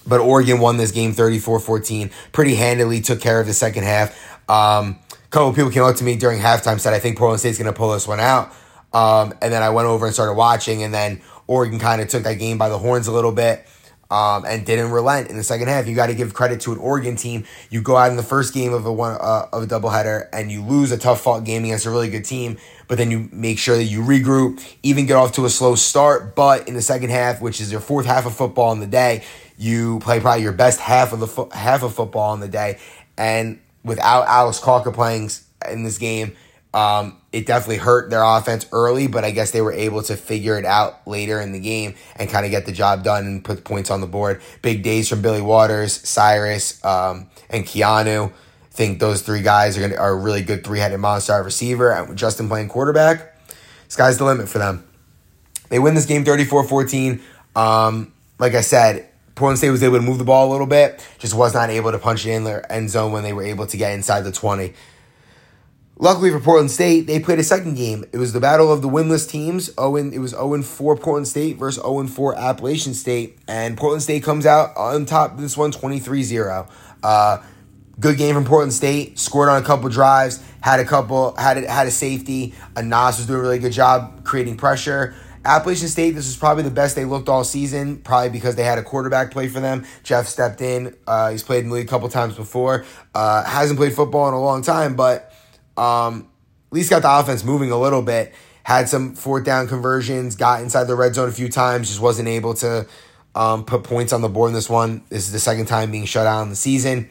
But 0.05 0.19
Oregon 0.19 0.59
won 0.59 0.77
this 0.77 0.91
game 0.91 1.13
34 1.13 1.59
14 1.59 2.09
pretty 2.31 2.55
handily, 2.55 3.01
took 3.01 3.21
care 3.21 3.39
of 3.39 3.47
the 3.47 3.53
second 3.53 3.83
half. 3.83 4.17
Um, 4.49 4.99
a 5.11 5.27
couple 5.29 5.53
people 5.53 5.71
came 5.71 5.83
up 5.83 5.95
to 5.97 6.03
me 6.03 6.15
during 6.15 6.39
halftime, 6.39 6.79
said, 6.79 6.93
I 6.93 6.99
think 6.99 7.17
Portland 7.17 7.39
State's 7.39 7.57
going 7.57 7.71
to 7.71 7.77
pull 7.77 7.91
this 7.91 8.07
one 8.07 8.19
out. 8.19 8.51
Um, 8.93 9.33
and 9.41 9.53
then 9.53 9.61
I 9.63 9.69
went 9.69 9.87
over 9.87 10.05
and 10.05 10.13
started 10.13 10.33
watching, 10.33 10.83
and 10.83 10.93
then 10.93 11.21
Oregon 11.47 11.79
kind 11.79 12.01
of 12.01 12.07
took 12.07 12.23
that 12.23 12.39
game 12.39 12.57
by 12.57 12.67
the 12.67 12.77
horns 12.77 13.07
a 13.07 13.11
little 13.11 13.31
bit 13.31 13.65
um, 14.11 14.43
and 14.45 14.65
didn't 14.65 14.91
relent 14.91 15.29
in 15.29 15.37
the 15.37 15.43
second 15.43 15.69
half. 15.69 15.87
You 15.87 15.95
got 15.95 16.07
to 16.07 16.13
give 16.13 16.33
credit 16.33 16.59
to 16.61 16.73
an 16.73 16.79
Oregon 16.79 17.15
team. 17.15 17.45
You 17.69 17.81
go 17.81 17.95
out 17.95 18.11
in 18.11 18.17
the 18.17 18.23
first 18.23 18.53
game 18.53 18.73
of 18.73 18.85
a 18.85 18.91
one 18.91 19.17
uh, 19.19 19.47
of 19.53 19.63
a 19.63 19.67
doubleheader 19.67 20.27
and 20.33 20.51
you 20.51 20.61
lose 20.61 20.91
a 20.91 20.97
tough 20.97 21.21
fought 21.21 21.45
game 21.45 21.63
against 21.63 21.85
a 21.85 21.89
really 21.89 22.09
good 22.09 22.25
team, 22.25 22.57
but 22.91 22.97
then 22.97 23.09
you 23.09 23.29
make 23.31 23.57
sure 23.57 23.77
that 23.77 23.85
you 23.85 24.01
regroup, 24.01 24.61
even 24.83 25.05
get 25.05 25.15
off 25.15 25.31
to 25.31 25.45
a 25.45 25.49
slow 25.49 25.75
start. 25.75 26.35
But 26.35 26.67
in 26.67 26.73
the 26.73 26.81
second 26.81 27.09
half, 27.09 27.39
which 27.39 27.61
is 27.61 27.71
your 27.71 27.79
fourth 27.79 28.05
half 28.05 28.25
of 28.25 28.35
football 28.35 28.73
in 28.73 28.81
the 28.81 28.85
day, 28.85 29.23
you 29.57 29.99
play 29.99 30.19
probably 30.19 30.43
your 30.43 30.51
best 30.51 30.81
half 30.81 31.13
of 31.13 31.21
the 31.21 31.27
fo- 31.27 31.49
half 31.51 31.83
of 31.83 31.95
football 31.95 32.33
in 32.33 32.41
the 32.41 32.49
day, 32.49 32.79
and 33.17 33.61
without 33.81 34.27
Alex 34.27 34.59
Calker 34.59 34.93
playing 34.93 35.29
in 35.69 35.83
this 35.83 35.97
game 35.99 36.35
um, 36.73 37.17
it 37.31 37.45
definitely 37.45 37.77
hurt 37.77 38.09
their 38.09 38.23
offense 38.23 38.65
early, 38.71 39.07
but 39.07 39.23
I 39.23 39.31
guess 39.31 39.51
they 39.51 39.61
were 39.61 39.73
able 39.73 40.03
to 40.03 40.15
figure 40.15 40.57
it 40.57 40.65
out 40.65 41.05
later 41.05 41.41
in 41.41 41.51
the 41.51 41.59
game 41.59 41.95
and 42.15 42.29
kind 42.29 42.45
of 42.45 42.51
get 42.51 42.65
the 42.65 42.71
job 42.71 43.03
done 43.03 43.25
and 43.25 43.43
put 43.43 43.63
points 43.63 43.91
on 43.91 43.99
the 43.99 44.07
board. 44.07 44.41
Big 44.61 44.81
days 44.83 45.09
from 45.09 45.21
Billy 45.21 45.41
Waters, 45.41 45.93
Cyrus, 46.07 46.83
um, 46.85 47.29
and 47.49 47.65
Keanu. 47.65 48.31
Think 48.71 48.99
those 48.99 49.21
three 49.21 49.41
guys 49.41 49.77
are 49.77 49.81
gonna 49.81 49.95
are 49.99 50.11
a 50.11 50.15
really 50.15 50.41
good 50.41 50.63
three 50.63 50.79
headed 50.79 50.99
monster 50.99 51.41
receiver. 51.43 51.91
And 51.91 52.17
Justin 52.17 52.47
playing 52.47 52.69
quarterback, 52.69 53.37
sky's 53.87 54.17
the 54.17 54.25
limit 54.25 54.47
for 54.47 54.59
them. 54.59 54.87
They 55.69 55.79
win 55.79 55.93
this 55.93 56.05
game 56.05 56.23
34 56.23 56.63
14. 56.65 57.21
Um, 57.55 58.13
like 58.39 58.55
I 58.55 58.61
said, 58.61 59.09
Portland 59.35 59.57
State 59.57 59.71
was 59.71 59.83
able 59.83 59.97
to 59.97 60.01
move 60.01 60.17
the 60.17 60.23
ball 60.23 60.49
a 60.49 60.51
little 60.51 60.67
bit, 60.67 61.05
just 61.19 61.33
was 61.33 61.53
not 61.53 61.69
able 61.69 61.91
to 61.91 61.99
punch 61.99 62.25
it 62.25 62.31
in 62.31 62.43
their 62.43 62.69
end 62.71 62.89
zone 62.89 63.11
when 63.11 63.23
they 63.23 63.33
were 63.33 63.43
able 63.43 63.67
to 63.67 63.77
get 63.77 63.91
inside 63.91 64.21
the 64.21 64.31
20. 64.31 64.73
Luckily 65.97 66.31
for 66.31 66.39
Portland 66.39 66.71
State, 66.71 67.05
they 67.05 67.19
played 67.19 67.37
a 67.39 67.43
second 67.43 67.75
game. 67.75 68.05
It 68.11 68.17
was 68.17 68.33
the 68.33 68.39
battle 68.39 68.71
of 68.73 68.81
the 68.81 68.87
winless 68.87 69.29
teams. 69.29 69.69
Owen, 69.77 70.13
it 70.13 70.19
was 70.19 70.31
0 70.31 70.63
4 70.63 70.97
Portland 70.97 71.27
State 71.27 71.57
versus 71.57 71.81
0 71.83 72.07
4 72.07 72.35
Appalachian 72.35 72.93
State. 72.93 73.37
And 73.47 73.77
Portland 73.77 74.01
State 74.01 74.23
comes 74.23 74.45
out 74.45 74.75
on 74.75 75.05
top 75.05 75.37
this 75.37 75.55
one 75.55 75.71
23 75.71 76.23
0. 76.23 76.67
Uh, 77.03 77.37
good 77.99 78.17
game 78.17 78.35
from 78.35 78.45
Portland 78.45 78.73
State. 78.73 79.19
Scored 79.19 79.49
on 79.49 79.61
a 79.61 79.65
couple 79.65 79.89
drives. 79.89 80.43
Had 80.61 80.79
a 80.79 80.85
couple, 80.85 81.35
had 81.37 81.57
a, 81.57 81.69
had 81.69 81.87
a 81.87 81.91
safety. 81.91 82.53
Anas 82.75 83.17
was 83.17 83.27
doing 83.27 83.39
a 83.39 83.41
really 83.41 83.59
good 83.59 83.71
job 83.71 84.23
creating 84.23 84.57
pressure. 84.57 85.15
Appalachian 85.43 85.87
State, 85.87 86.11
this 86.11 86.27
was 86.27 86.37
probably 86.37 86.63
the 86.63 86.69
best 86.69 86.95
they 86.95 87.05
looked 87.05 87.27
all 87.27 87.43
season, 87.43 87.97
probably 87.97 88.29
because 88.29 88.55
they 88.55 88.63
had 88.63 88.77
a 88.77 88.83
quarterback 88.83 89.31
play 89.31 89.47
for 89.47 89.59
them. 89.59 89.85
Jeff 90.03 90.27
stepped 90.27 90.61
in. 90.61 90.95
Uh, 91.07 91.31
he's 91.31 91.41
played 91.41 91.63
in 91.63 91.69
the 91.69 91.75
league 91.75 91.87
a 91.87 91.89
couple 91.89 92.07
times 92.09 92.35
before. 92.35 92.85
Uh, 93.15 93.43
hasn't 93.43 93.79
played 93.79 93.93
football 93.93 94.27
in 94.27 94.35
a 94.35 94.41
long 94.41 94.61
time, 94.61 94.95
but 94.95 95.33
um, 95.77 96.29
at 96.67 96.75
least 96.75 96.91
got 96.91 97.01
the 97.01 97.11
offense 97.11 97.43
moving 97.43 97.71
a 97.71 97.79
little 97.79 98.03
bit. 98.03 98.33
Had 98.63 98.87
some 98.87 99.15
fourth 99.15 99.43
down 99.43 99.67
conversions, 99.67 100.35
got 100.35 100.61
inside 100.61 100.83
the 100.83 100.95
red 100.95 101.15
zone 101.15 101.27
a 101.27 101.31
few 101.31 101.49
times, 101.49 101.87
just 101.87 101.99
wasn't 101.99 102.27
able 102.27 102.53
to 102.55 102.85
um, 103.33 103.65
put 103.65 103.83
points 103.83 104.13
on 104.13 104.21
the 104.21 104.29
board 104.29 104.49
in 104.49 104.53
this 104.53 104.69
one. 104.69 105.03
This 105.09 105.25
is 105.25 105.31
the 105.31 105.39
second 105.39 105.65
time 105.65 105.89
being 105.89 106.05
shut 106.05 106.27
out 106.27 106.43
in 106.43 106.49
the 106.49 106.55
season. 106.55 107.09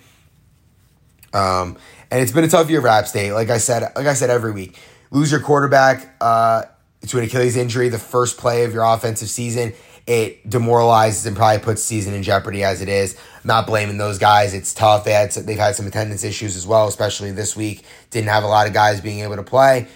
Um, 1.32 1.76
and 2.10 2.22
it's 2.22 2.32
been 2.32 2.44
a 2.44 2.48
tough 2.48 2.70
year 2.70 2.80
for 2.80 2.88
App 2.88 3.06
State. 3.06 3.32
Like 3.32 3.50
I 3.50 3.58
said, 3.58 3.82
like 3.94 4.06
I 4.06 4.14
said 4.14 4.30
every 4.30 4.52
week, 4.52 4.78
lose 5.10 5.30
your 5.30 5.40
quarterback 5.40 6.14
uh, 6.20 6.64
to 7.06 7.18
an 7.18 7.24
Achilles 7.24 7.56
injury, 7.56 7.88
the 7.88 7.98
first 7.98 8.38
play 8.38 8.64
of 8.64 8.74
your 8.74 8.84
offensive 8.84 9.28
season 9.28 9.72
it 10.10 10.50
demoralizes 10.50 11.24
and 11.24 11.36
probably 11.36 11.62
puts 11.62 11.84
season 11.84 12.14
in 12.14 12.24
jeopardy 12.24 12.64
as 12.64 12.80
it 12.80 12.88
is. 12.88 13.16
I'm 13.36 13.46
not 13.46 13.66
blaming 13.68 13.96
those 13.96 14.18
guys. 14.18 14.54
It's 14.54 14.74
tough. 14.74 15.04
They 15.04 15.12
had 15.12 15.32
some, 15.32 15.46
they've 15.46 15.56
had 15.56 15.76
some 15.76 15.86
attendance 15.86 16.24
issues 16.24 16.56
as 16.56 16.66
well, 16.66 16.88
especially 16.88 17.30
this 17.30 17.56
week. 17.56 17.84
Didn't 18.10 18.28
have 18.28 18.42
a 18.42 18.48
lot 18.48 18.66
of 18.66 18.72
guys 18.72 19.00
being 19.00 19.20
able 19.20 19.36
to 19.36 19.44
play. 19.44 19.86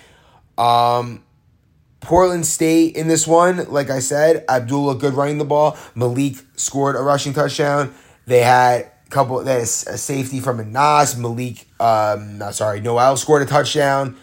Um, 0.57 1.25
Portland 2.01 2.47
State 2.47 2.95
in 2.95 3.09
this 3.09 3.27
one, 3.27 3.69
like 3.73 3.91
I 3.91 3.99
said, 3.99 4.45
Abdullah 4.49 4.97
good 4.97 5.15
running 5.15 5.39
the 5.39 5.45
ball. 5.45 5.77
Malik 5.97 6.37
scored 6.55 6.95
a 6.95 7.03
rushing 7.03 7.33
touchdown. 7.33 7.93
They 8.25 8.43
had 8.43 8.93
couple. 9.15 9.43
They 9.43 9.63
a, 9.63 9.67
safety 9.67 10.41
from 10.41 10.61
Anas. 10.61 11.17
Malik, 11.17 11.67
um, 11.81 12.39
not 12.39 12.55
sorry, 12.55 12.81
Noel 12.81 13.17
scored 13.17 13.43
a 13.43 13.47
touchdown. 13.47 14.17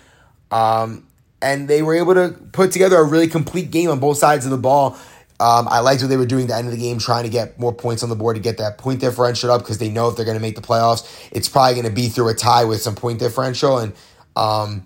Um, 0.51 1.07
and 1.41 1.67
they 1.67 1.81
were 1.81 1.95
able 1.95 2.13
to 2.13 2.35
put 2.51 2.71
together 2.71 2.97
a 2.97 3.03
really 3.03 3.27
complete 3.27 3.71
game 3.71 3.89
on 3.89 3.99
both 3.99 4.17
sides 4.17 4.45
of 4.45 4.51
the 4.51 4.57
ball. 4.57 4.97
Um, 5.39 5.67
I 5.67 5.79
liked 5.79 6.03
what 6.03 6.09
they 6.09 6.17
were 6.17 6.27
doing 6.27 6.43
at 6.43 6.49
the 6.49 6.55
end 6.55 6.67
of 6.67 6.71
the 6.71 6.79
game, 6.79 6.99
trying 6.99 7.23
to 7.23 7.29
get 7.29 7.57
more 7.57 7.73
points 7.73 8.03
on 8.03 8.09
the 8.09 8.15
board 8.15 8.35
to 8.35 8.41
get 8.41 8.57
that 8.59 8.77
point 8.77 8.99
differential 8.99 9.49
up 9.49 9.61
because 9.61 9.79
they 9.79 9.89
know 9.89 10.07
if 10.07 10.15
they're 10.15 10.25
going 10.25 10.37
to 10.37 10.41
make 10.41 10.55
the 10.55 10.61
playoffs, 10.61 11.03
it's 11.31 11.49
probably 11.49 11.73
going 11.73 11.87
to 11.87 11.91
be 11.91 12.09
through 12.09 12.29
a 12.29 12.35
tie 12.35 12.65
with 12.65 12.79
some 12.79 12.93
point 12.93 13.17
differential. 13.17 13.79
And 13.79 13.93
Um, 14.35 14.85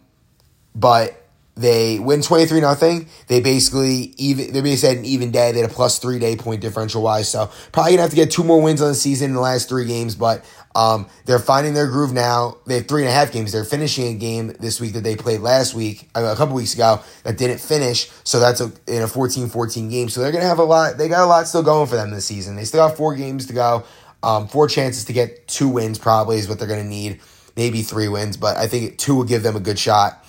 but 0.74 1.25
they 1.56 2.00
win 2.00 2.22
23 2.22 2.60
nothing. 2.60 3.08
They 3.28 3.40
basically 3.40 4.14
even 4.18 4.52
they 4.52 4.62
basically 4.62 4.96
had 4.96 4.98
an 5.00 5.06
even 5.06 5.32
day. 5.32 5.52
They 5.52 5.62
had 5.62 5.70
a 5.70 5.74
plus 5.74 6.00
three 6.00 6.20
day 6.20 6.36
point 6.36 6.62
differential 6.62 7.02
wise. 7.02 7.30
So 7.30 7.50
probably 7.72 7.94
gonna 7.94 8.02
have 8.02 8.10
to 8.12 8.16
get 8.16 8.32
two 8.32 8.44
more 8.44 8.62
wins 8.62 8.82
on 8.82 8.90
the 8.90 8.96
season 8.96 9.30
in 9.30 9.36
the 9.36 9.42
last 9.42 9.70
three 9.70 9.86
games, 9.86 10.16
but 10.16 10.44
um, 10.76 11.08
they're 11.24 11.40
finding 11.40 11.74
their 11.74 11.88
groove 11.88 12.12
now. 12.12 12.58
They 12.68 12.76
have 12.76 12.88
three 12.88 13.04
and 13.04 13.10
a 13.10 13.14
half 13.14 13.32
games. 13.32 13.54
They're 13.54 13.64
finishing 13.64 14.14
a 14.14 14.18
game 14.18 14.54
this 14.60 14.82
week 14.82 14.94
that 14.94 15.04
they 15.04 15.16
played 15.16 15.40
last 15.40 15.74
week, 15.74 16.10
uh, 16.14 16.32
a 16.34 16.36
couple 16.36 16.54
weeks 16.54 16.74
ago, 16.74 17.00
that 17.24 17.38
didn't 17.38 17.60
finish. 17.62 18.12
So 18.26 18.42
that's 18.42 18.60
a, 18.60 18.72
in 18.86 19.02
a 19.02 19.08
14 19.08 19.48
14 19.48 19.90
game. 19.90 20.10
So 20.10 20.20
they're 20.20 20.34
going 20.34 20.42
to 20.42 20.48
have 20.48 20.60
a 20.60 20.64
lot. 20.64 20.98
They 20.98 21.08
got 21.08 21.24
a 21.24 21.28
lot 21.28 21.48
still 21.48 21.64
going 21.64 21.88
for 21.88 21.96
them 21.96 22.12
this 22.12 22.26
season. 22.26 22.58
They 22.58 22.66
still 22.66 22.86
have 22.86 22.98
four 22.98 23.16
games 23.16 23.46
to 23.48 23.54
go, 23.54 23.86
um, 24.22 24.50
four 24.50 24.68
chances 24.68 25.06
to 25.06 25.14
get 25.14 25.48
two 25.48 25.70
wins, 25.70 25.98
probably 25.98 26.38
is 26.38 26.50
what 26.50 26.60
they're 26.60 26.68
going 26.68 26.84
to 26.84 26.90
need. 26.90 27.22
Maybe 27.56 27.82
three 27.82 28.10
wins, 28.10 28.36
but 28.36 28.58
I 28.58 28.68
think 28.68 28.98
two 28.98 29.16
will 29.16 29.24
give 29.24 29.44
them 29.44 29.56
a 29.56 29.62
good 29.62 29.80
shot. 29.80 30.25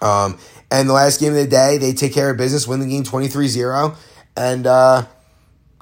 Um, 0.00 0.38
and 0.70 0.88
the 0.88 0.92
last 0.92 1.20
game 1.20 1.30
of 1.30 1.38
the 1.38 1.46
day, 1.46 1.78
they 1.78 1.92
take 1.92 2.12
care 2.12 2.30
of 2.30 2.36
business, 2.36 2.66
win 2.66 2.80
the 2.80 2.86
game 2.86 3.04
23 3.04 3.48
0, 3.48 3.96
and 4.36 4.66
uh, 4.66 5.06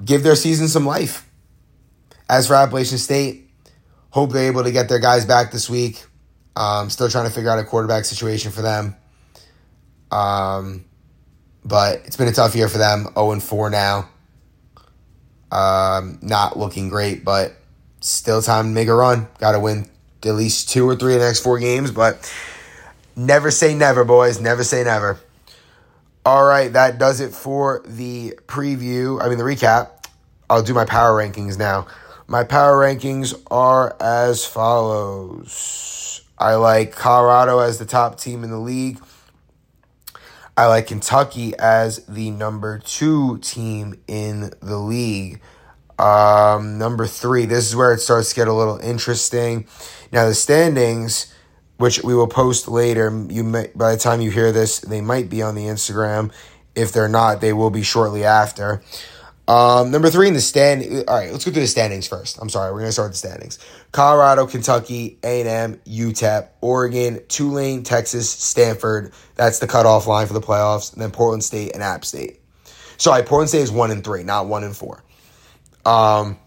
give 0.03 0.23
their 0.23 0.35
season 0.35 0.67
some 0.67 0.85
life. 0.85 1.29
As 2.29 2.47
for 2.47 2.55
Appalachian 2.55 2.97
State, 2.97 3.49
hope 4.09 4.31
they're 4.31 4.47
able 4.47 4.63
to 4.63 4.71
get 4.71 4.89
their 4.89 4.99
guys 4.99 5.25
back 5.25 5.51
this 5.51 5.69
week. 5.69 6.03
Um, 6.55 6.89
still 6.89 7.09
trying 7.09 7.27
to 7.27 7.33
figure 7.33 7.49
out 7.49 7.59
a 7.59 7.63
quarterback 7.63 8.05
situation 8.05 8.51
for 8.51 8.61
them. 8.61 8.95
Um, 10.09 10.85
but 11.63 12.01
it's 12.05 12.15
been 12.15 12.27
a 12.27 12.33
tough 12.33 12.55
year 12.55 12.69
for 12.69 12.77
them. 12.77 13.07
0 13.13 13.31
and 13.31 13.43
4 13.43 13.69
now. 13.69 14.09
Um, 15.51 16.19
not 16.21 16.57
looking 16.57 16.89
great, 16.89 17.23
but 17.23 17.53
still 18.01 18.41
time 18.41 18.65
to 18.65 18.71
make 18.71 18.87
a 18.87 18.93
run. 18.93 19.27
Got 19.39 19.53
to 19.53 19.59
win 19.59 19.89
at 20.25 20.35
least 20.35 20.69
two 20.69 20.87
or 20.87 20.95
three 20.95 21.13
of 21.13 21.19
the 21.19 21.25
next 21.25 21.41
four 21.41 21.59
games, 21.59 21.91
but 21.91 22.33
Never 23.17 23.49
say 23.49 23.73
never, 23.73 24.05
boys. 24.05 24.39
Never 24.39 24.63
say 24.63 24.83
never. 24.83 25.19
All 26.23 26.45
right, 26.45 26.71
that 26.73 26.99
does 26.99 27.19
it 27.19 27.33
for 27.33 27.81
the 27.83 28.39
preview. 28.45 29.21
I 29.21 29.27
mean, 29.27 29.39
the 29.39 29.43
recap. 29.43 30.05
I'll 30.49 30.61
do 30.61 30.73
my 30.73 30.85
power 30.85 31.17
rankings 31.19 31.57
now. 31.57 31.87
My 32.27 32.43
power 32.43 32.77
rankings 32.77 33.33
are 33.49 33.95
as 33.99 34.45
follows 34.45 36.21
I 36.37 36.55
like 36.55 36.91
Colorado 36.91 37.59
as 37.59 37.79
the 37.79 37.85
top 37.85 38.19
team 38.19 38.43
in 38.43 38.51
the 38.51 38.59
league. 38.59 38.99
I 40.55 40.67
like 40.67 40.87
Kentucky 40.87 41.53
as 41.57 42.05
the 42.05 42.29
number 42.29 42.77
two 42.77 43.39
team 43.39 43.99
in 44.07 44.51
the 44.61 44.77
league. 44.77 45.41
Um, 45.97 46.77
number 46.77 47.07
three, 47.07 47.45
this 47.47 47.67
is 47.67 47.75
where 47.75 47.91
it 47.91 47.99
starts 47.99 48.29
to 48.29 48.35
get 48.35 48.47
a 48.47 48.53
little 48.53 48.77
interesting. 48.77 49.65
Now, 50.11 50.27
the 50.27 50.35
standings 50.35 51.33
which 51.77 52.03
we 52.03 52.13
will 52.13 52.27
post 52.27 52.67
later. 52.67 53.25
You 53.29 53.43
may, 53.43 53.69
by 53.75 53.93
the 53.93 53.99
time 53.99 54.21
you 54.21 54.31
hear 54.31 54.51
this, 54.51 54.79
they 54.79 55.01
might 55.01 55.29
be 55.29 55.41
on 55.41 55.55
the 55.55 55.65
Instagram. 55.65 56.31
If 56.75 56.91
they're 56.91 57.09
not, 57.09 57.41
they 57.41 57.53
will 57.53 57.69
be 57.69 57.83
shortly 57.83 58.23
after. 58.23 58.81
Um, 59.47 59.91
number 59.91 60.09
three 60.09 60.27
in 60.27 60.33
the 60.33 60.41
stand. 60.41 60.83
All 61.07 61.15
right, 61.15 61.31
let's 61.31 61.45
go 61.45 61.51
through 61.51 61.61
the 61.61 61.67
standings 61.67 62.05
first. 62.05 62.37
I'm 62.41 62.49
sorry, 62.49 62.73
we're 62.73 62.79
gonna 62.79 62.91
start 62.91 63.11
the 63.11 63.17
standings. 63.17 63.59
Colorado, 63.93 64.45
Kentucky, 64.45 65.19
A 65.23 65.39
and 65.39 65.47
M, 65.47 65.81
UTEP, 65.85 66.49
Oregon, 66.59 67.21
Tulane, 67.29 67.83
Texas, 67.83 68.29
Stanford. 68.29 69.13
That's 69.35 69.59
the 69.59 69.67
cutoff 69.67 70.05
line 70.05 70.27
for 70.27 70.33
the 70.33 70.41
playoffs. 70.41 70.91
And 70.91 71.01
then 71.01 71.11
Portland 71.11 71.45
State 71.45 71.73
and 71.73 71.81
App 71.81 72.03
State. 72.03 72.41
Sorry, 72.97 73.23
Portland 73.23 73.47
State 73.47 73.61
is 73.61 73.71
one 73.71 73.91
and 73.91 74.03
three, 74.03 74.23
not 74.23 74.47
one 74.47 74.65
and 74.65 74.75
four. 74.75 75.01
Um, 75.85 76.37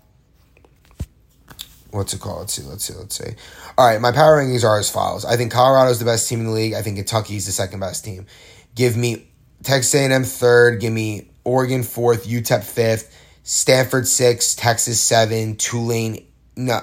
what's 1.91 2.15
it 2.15 2.21
called? 2.21 2.41
Let's 2.41 2.55
see, 2.55 2.63
let's 2.63 2.85
see, 2.85 2.95
let's 2.95 3.17
see. 3.17 3.35
All 3.77 3.87
right, 3.87 4.01
my 4.01 4.13
power 4.13 4.43
rankings 4.43 4.65
are 4.65 4.79
as 4.79 4.91
follows. 4.91 5.25
I 5.25 5.37
think 5.37 5.53
Colorado 5.53 5.91
is 5.91 5.99
the 5.99 6.05
best 6.05 6.29
team 6.29 6.41
in 6.41 6.47
the 6.47 6.53
league. 6.53 6.75
I 6.75 6.83
think 6.83 6.97
Kentucky 6.97 7.37
is 7.37 7.47
the 7.47 7.53
second 7.53 7.81
best 7.81 8.05
team. 8.05 8.27
Give 8.75 8.97
me 8.97 9.29
Texas 9.63 9.95
A&M 9.95 10.25
third. 10.25 10.81
Give 10.81 10.93
me 10.93 11.31
Oregon 11.45 11.83
fourth. 11.83 12.27
UTEP 12.27 12.63
fifth. 12.63 13.17
Stanford 13.43 14.07
six. 14.07 14.55
Texas 14.55 15.01
seven. 15.01 15.57
Tulane 15.57 16.27
no. 16.57 16.81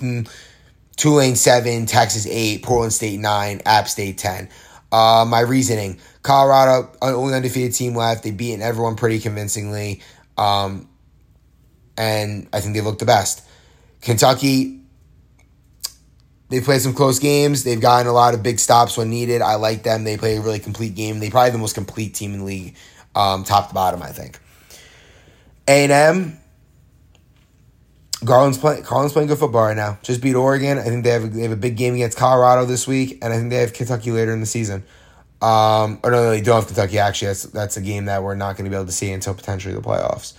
Mm, 0.00 0.30
Tulane 0.96 1.36
seven. 1.36 1.86
Texas 1.86 2.26
eight. 2.26 2.62
Portland 2.62 2.92
State 2.92 3.20
nine. 3.20 3.60
App 3.66 3.88
State 3.88 4.18
ten. 4.18 4.48
Uh, 4.92 5.24
my 5.28 5.40
reasoning: 5.40 6.00
Colorado, 6.22 6.90
only 7.00 7.34
undefeated 7.34 7.74
team 7.74 7.94
left. 7.94 8.24
They 8.24 8.32
beaten 8.32 8.60
everyone 8.60 8.96
pretty 8.96 9.20
convincingly, 9.20 10.02
um, 10.36 10.88
and 11.96 12.48
I 12.52 12.60
think 12.60 12.74
they 12.74 12.80
look 12.80 12.98
the 12.98 13.04
best. 13.04 13.46
Kentucky, 14.00 14.80
they 16.48 16.60
played 16.60 16.80
some 16.80 16.94
close 16.94 17.18
games. 17.18 17.64
They've 17.64 17.80
gotten 17.80 18.06
a 18.06 18.12
lot 18.12 18.34
of 18.34 18.42
big 18.42 18.58
stops 18.58 18.96
when 18.96 19.08
needed. 19.08 19.40
I 19.42 19.54
like 19.54 19.82
them. 19.82 20.04
They 20.04 20.16
play 20.16 20.36
a 20.36 20.40
really 20.40 20.58
complete 20.58 20.94
game. 20.94 21.20
They 21.20 21.30
probably 21.30 21.50
the 21.50 21.58
most 21.58 21.74
complete 21.74 22.14
team 22.14 22.34
in 22.34 22.40
the 22.40 22.44
league, 22.44 22.76
um, 23.14 23.44
top 23.44 23.68
to 23.68 23.74
bottom. 23.74 24.02
I 24.02 24.10
think. 24.10 24.38
A 25.68 25.84
and 25.84 25.92
M. 25.92 26.36
Garland's 28.24 28.58
playing. 28.58 28.82
Garland's 28.82 29.12
playing 29.12 29.28
good 29.28 29.38
football 29.38 29.66
right 29.66 29.76
now. 29.76 29.98
Just 30.02 30.20
beat 30.20 30.34
Oregon. 30.34 30.78
I 30.78 30.82
think 30.82 31.04
they 31.04 31.10
have 31.10 31.24
a, 31.24 31.28
they 31.28 31.42
have 31.42 31.52
a 31.52 31.56
big 31.56 31.76
game 31.76 31.94
against 31.94 32.18
Colorado 32.18 32.66
this 32.66 32.86
week, 32.86 33.18
and 33.22 33.32
I 33.32 33.36
think 33.36 33.50
they 33.50 33.56
have 33.56 33.72
Kentucky 33.72 34.10
later 34.10 34.32
in 34.32 34.40
the 34.40 34.46
season. 34.46 34.84
Um, 35.40 36.00
or 36.02 36.10
no, 36.10 36.30
they 36.30 36.42
don't 36.42 36.56
have 36.56 36.66
Kentucky. 36.66 36.98
Actually, 36.98 37.28
that's 37.28 37.42
that's 37.44 37.76
a 37.76 37.80
game 37.80 38.06
that 38.06 38.22
we're 38.22 38.34
not 38.34 38.56
going 38.56 38.64
to 38.64 38.70
be 38.70 38.76
able 38.76 38.86
to 38.86 38.92
see 38.92 39.10
until 39.12 39.34
potentially 39.34 39.74
the 39.74 39.80
playoffs. 39.80 40.34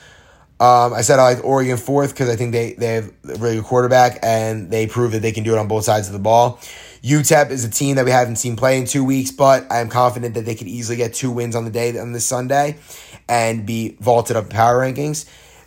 Um, 0.62 0.94
I 0.94 1.02
said 1.02 1.18
I 1.18 1.34
like 1.34 1.44
Oregon 1.44 1.76
fourth 1.76 2.12
because 2.12 2.30
I 2.30 2.36
think 2.36 2.52
they, 2.52 2.74
they 2.74 2.94
have 2.94 3.12
a 3.28 3.36
really 3.40 3.56
good 3.56 3.66
quarterback 3.66 4.20
and 4.22 4.70
they 4.70 4.86
prove 4.86 5.14
that 5.14 5.24
they 5.24 5.32
can 5.32 5.44
do 5.44 5.54
it 5.54 5.58
on 5.58 5.68
both 5.68 5.86
sides 5.86 6.06
of 6.06 6.14
the 6.14 6.20
ball. 6.20 6.60
UTEP 7.02 7.50
is 7.50 7.66
a 7.66 7.70
team 7.70 7.96
that 7.96 8.06
we 8.06 8.12
haven't 8.12 8.36
seen 8.36 8.56
play 8.56 8.78
in 8.78 8.86
two 8.86 9.04
weeks, 9.04 9.32
but 9.32 9.66
I 9.72 9.80
am 9.80 9.90
confident 9.90 10.36
that 10.36 10.46
they 10.46 10.54
could 10.54 10.68
easily 10.68 10.98
get 10.98 11.16
two 11.16 11.32
wins 11.32 11.56
on 11.56 11.66
the 11.66 11.72
day 11.72 11.98
on 11.98 12.12
this 12.12 12.28
Sunday 12.28 12.78
and 13.28 13.66
be 13.66 13.98
vaulted 14.00 14.36
up 14.36 14.52
power 14.52 14.82
rankings. 14.82 15.26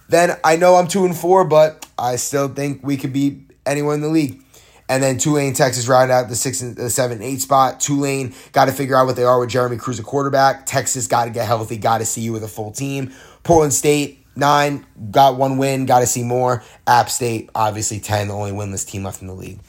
Then 0.08 0.38
I 0.44 0.54
know 0.54 0.76
I'm 0.76 0.86
two 0.86 1.04
and 1.04 1.16
four, 1.16 1.44
but 1.44 1.84
I 1.98 2.14
still 2.14 2.46
think 2.46 2.84
we 2.84 2.96
could 2.96 3.12
beat 3.12 3.50
anyone 3.66 3.96
in 3.96 4.00
the 4.00 4.08
league. 4.08 4.42
And 4.88 5.02
then 5.02 5.18
Tulane, 5.18 5.54
Texas, 5.54 5.88
round 5.88 6.12
out 6.12 6.28
the 6.28 6.36
six 6.36 6.60
and 6.60 6.76
the 6.76 6.88
seven, 6.88 7.20
eight 7.20 7.40
spot. 7.40 7.80
Tulane 7.80 8.32
got 8.52 8.66
to 8.66 8.72
figure 8.72 8.94
out 8.94 9.06
what 9.06 9.16
they 9.16 9.24
are 9.24 9.40
with 9.40 9.48
Jeremy 9.48 9.76
Cruz, 9.76 9.98
a 9.98 10.04
quarterback. 10.04 10.66
Texas 10.66 11.08
got 11.08 11.24
to 11.24 11.30
get 11.30 11.48
healthy, 11.48 11.78
got 11.78 11.98
to 11.98 12.04
see 12.04 12.20
you 12.20 12.32
with 12.32 12.44
a 12.44 12.48
full 12.48 12.70
team. 12.70 13.12
Portland 13.42 13.72
State, 13.72 14.23
Nine, 14.36 14.84
got 15.10 15.36
one 15.36 15.58
win, 15.58 15.86
got 15.86 16.00
to 16.00 16.06
see 16.06 16.24
more. 16.24 16.62
App 16.86 17.08
State, 17.08 17.50
obviously 17.54 18.00
10, 18.00 18.28
the 18.28 18.34
only 18.34 18.52
winless 18.52 18.86
team 18.86 19.04
left 19.04 19.22
in 19.22 19.28
the 19.28 19.34
league. 19.34 19.60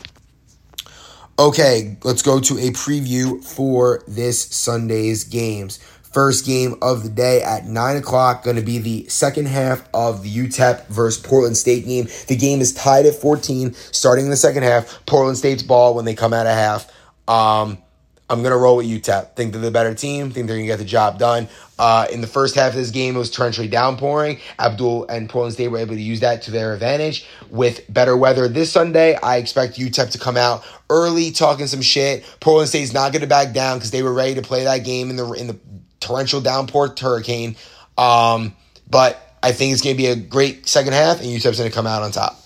Okay, 1.38 1.98
let's 2.04 2.22
go 2.22 2.40
to 2.40 2.58
a 2.58 2.72
preview 2.72 3.44
for 3.44 4.02
this 4.08 4.42
Sunday's 4.42 5.26
games. 5.26 5.80
First 6.14 6.46
game 6.46 6.76
of 6.82 7.04
the 7.04 7.10
day 7.10 7.44
at 7.44 7.66
9 7.66 7.98
o'clock, 7.98 8.46
going 8.46 8.56
to 8.56 8.62
be 8.62 8.78
the 8.78 9.06
second 9.10 9.50
half 9.50 9.86
of 9.94 10.24
the 10.24 10.34
UTEP 10.34 10.88
versus 10.88 11.22
Portland 11.22 11.58
State 11.58 11.86
game. 11.86 12.08
The 12.28 12.38
game 12.38 12.62
is 12.62 12.74
tied 12.74 13.06
at 13.06 13.16
14, 13.16 13.74
starting 13.74 14.24
in 14.24 14.32
the 14.32 14.38
second 14.38 14.64
half. 14.64 15.06
Portland 15.06 15.38
State's 15.38 15.62
ball 15.62 15.94
when 15.94 16.06
they 16.06 16.16
come 16.16 16.32
out 16.32 16.48
of 16.48 16.54
half. 16.54 16.90
Um, 17.28 17.80
I'm 18.30 18.42
to 18.52 18.58
roll 18.58 18.78
with 18.78 18.88
UTEP. 18.88 19.36
Think 19.36 19.54
they're 19.54 19.62
the 19.62 19.70
better 19.70 19.94
team. 19.94 20.32
Think 20.32 20.48
they're 20.48 20.58
to 20.58 20.66
get 20.66 20.80
the 20.80 20.86
job 20.86 21.20
done. 21.20 21.48
Uh, 21.78 22.08
in 22.12 22.22
the 22.22 22.28
first 22.28 22.56
half 22.56 22.70
of 22.70 22.76
this 22.76 22.90
game, 22.90 23.16
it 23.16 23.20
was 23.20 23.32
torrentially 23.32 23.70
downpouring. 23.70 24.40
Abdul 24.58 25.06
and 25.08 25.30
Portland 25.30 25.54
State 25.54 25.68
were 25.68 25.78
able 25.78 25.94
to 25.94 26.02
use 26.02 26.22
that 26.22 26.42
to 26.44 26.52
their 26.52 26.74
advantage. 26.74 27.28
With 27.52 27.82
better 27.88 28.18
weather 28.18 28.48
this 28.48 28.72
Sunday, 28.72 29.16
I 29.16 29.38
expect 29.38 29.78
UTEP 29.78 30.12
to 30.12 30.18
come 30.18 30.38
out 30.38 30.66
early, 30.90 31.32
talking 31.32 31.68
some 31.68 31.82
shit. 31.82 32.26
Portland 32.40 32.70
State's 32.70 32.94
not 32.94 33.12
to 33.22 33.28
back 33.28 33.54
down 33.54 33.78
because 33.78 33.92
they 33.92 34.02
were 34.02 34.14
ready 34.14 34.36
to 34.36 34.42
play 34.42 34.64
that 34.64 34.80
game 34.80 35.10
in 35.12 35.18
the 35.18 35.32
in 35.34 35.48
the 35.48 35.60
torrential 36.00 36.42
downpour 36.42 36.96
hurricane. 37.00 37.56
Um, 37.98 38.56
but 38.90 39.38
I 39.44 39.52
think 39.52 39.74
it's 39.74 39.82
to 39.96 40.02
be 40.02 40.08
a 40.08 40.16
great 40.16 40.68
second 40.68 40.94
half, 40.94 41.20
and 41.20 41.28
UTEP's 41.28 41.58
to 41.70 41.76
come 41.76 41.86
out 41.88 42.02
on 42.02 42.12
top. 42.12 42.40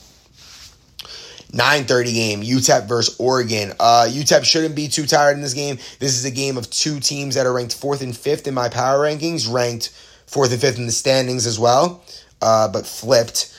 9:30 1.52 2.14
game, 2.14 2.42
UTEP 2.44 2.88
versus 2.88 3.16
Oregon. 3.20 3.74
Uh, 3.80 4.08
UTEP 4.10 4.44
shouldn't 4.44 4.76
be 4.76 4.88
too 4.88 5.06
tired 5.06 5.34
in 5.34 5.42
this 5.42 5.54
game. 5.54 5.80
This 6.00 6.16
is 6.16 6.26
a 6.26 6.32
game 6.32 6.58
of 6.58 6.70
two 6.70 7.00
teams 7.00 7.36
that 7.36 7.46
are 7.46 7.54
ranked 7.54 7.74
fourth 7.74 8.02
and 8.02 8.16
fifth 8.16 8.48
in 8.48 8.54
my 8.54 8.70
power 8.70 9.00
rankings, 9.00 9.52
ranked 9.52 9.90
fourth 10.28 10.52
and 10.52 10.62
fifth 10.62 10.78
in 10.78 10.86
the 10.86 10.92
standings 10.92 11.48
as 11.48 11.60
well, 11.60 12.04
uh, 12.42 12.68
but 12.68 12.86
flipped. 12.86 13.56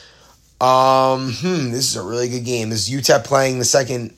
Um, 0.60 1.32
hmm, 1.32 1.70
this 1.70 1.88
is 1.88 1.96
a 1.96 2.02
really 2.02 2.28
good 2.28 2.44
game. 2.44 2.70
This 2.70 2.88
is 2.88 2.94
UTEP 2.94 3.24
playing 3.24 3.58
the 3.58 3.64
second 3.64 4.14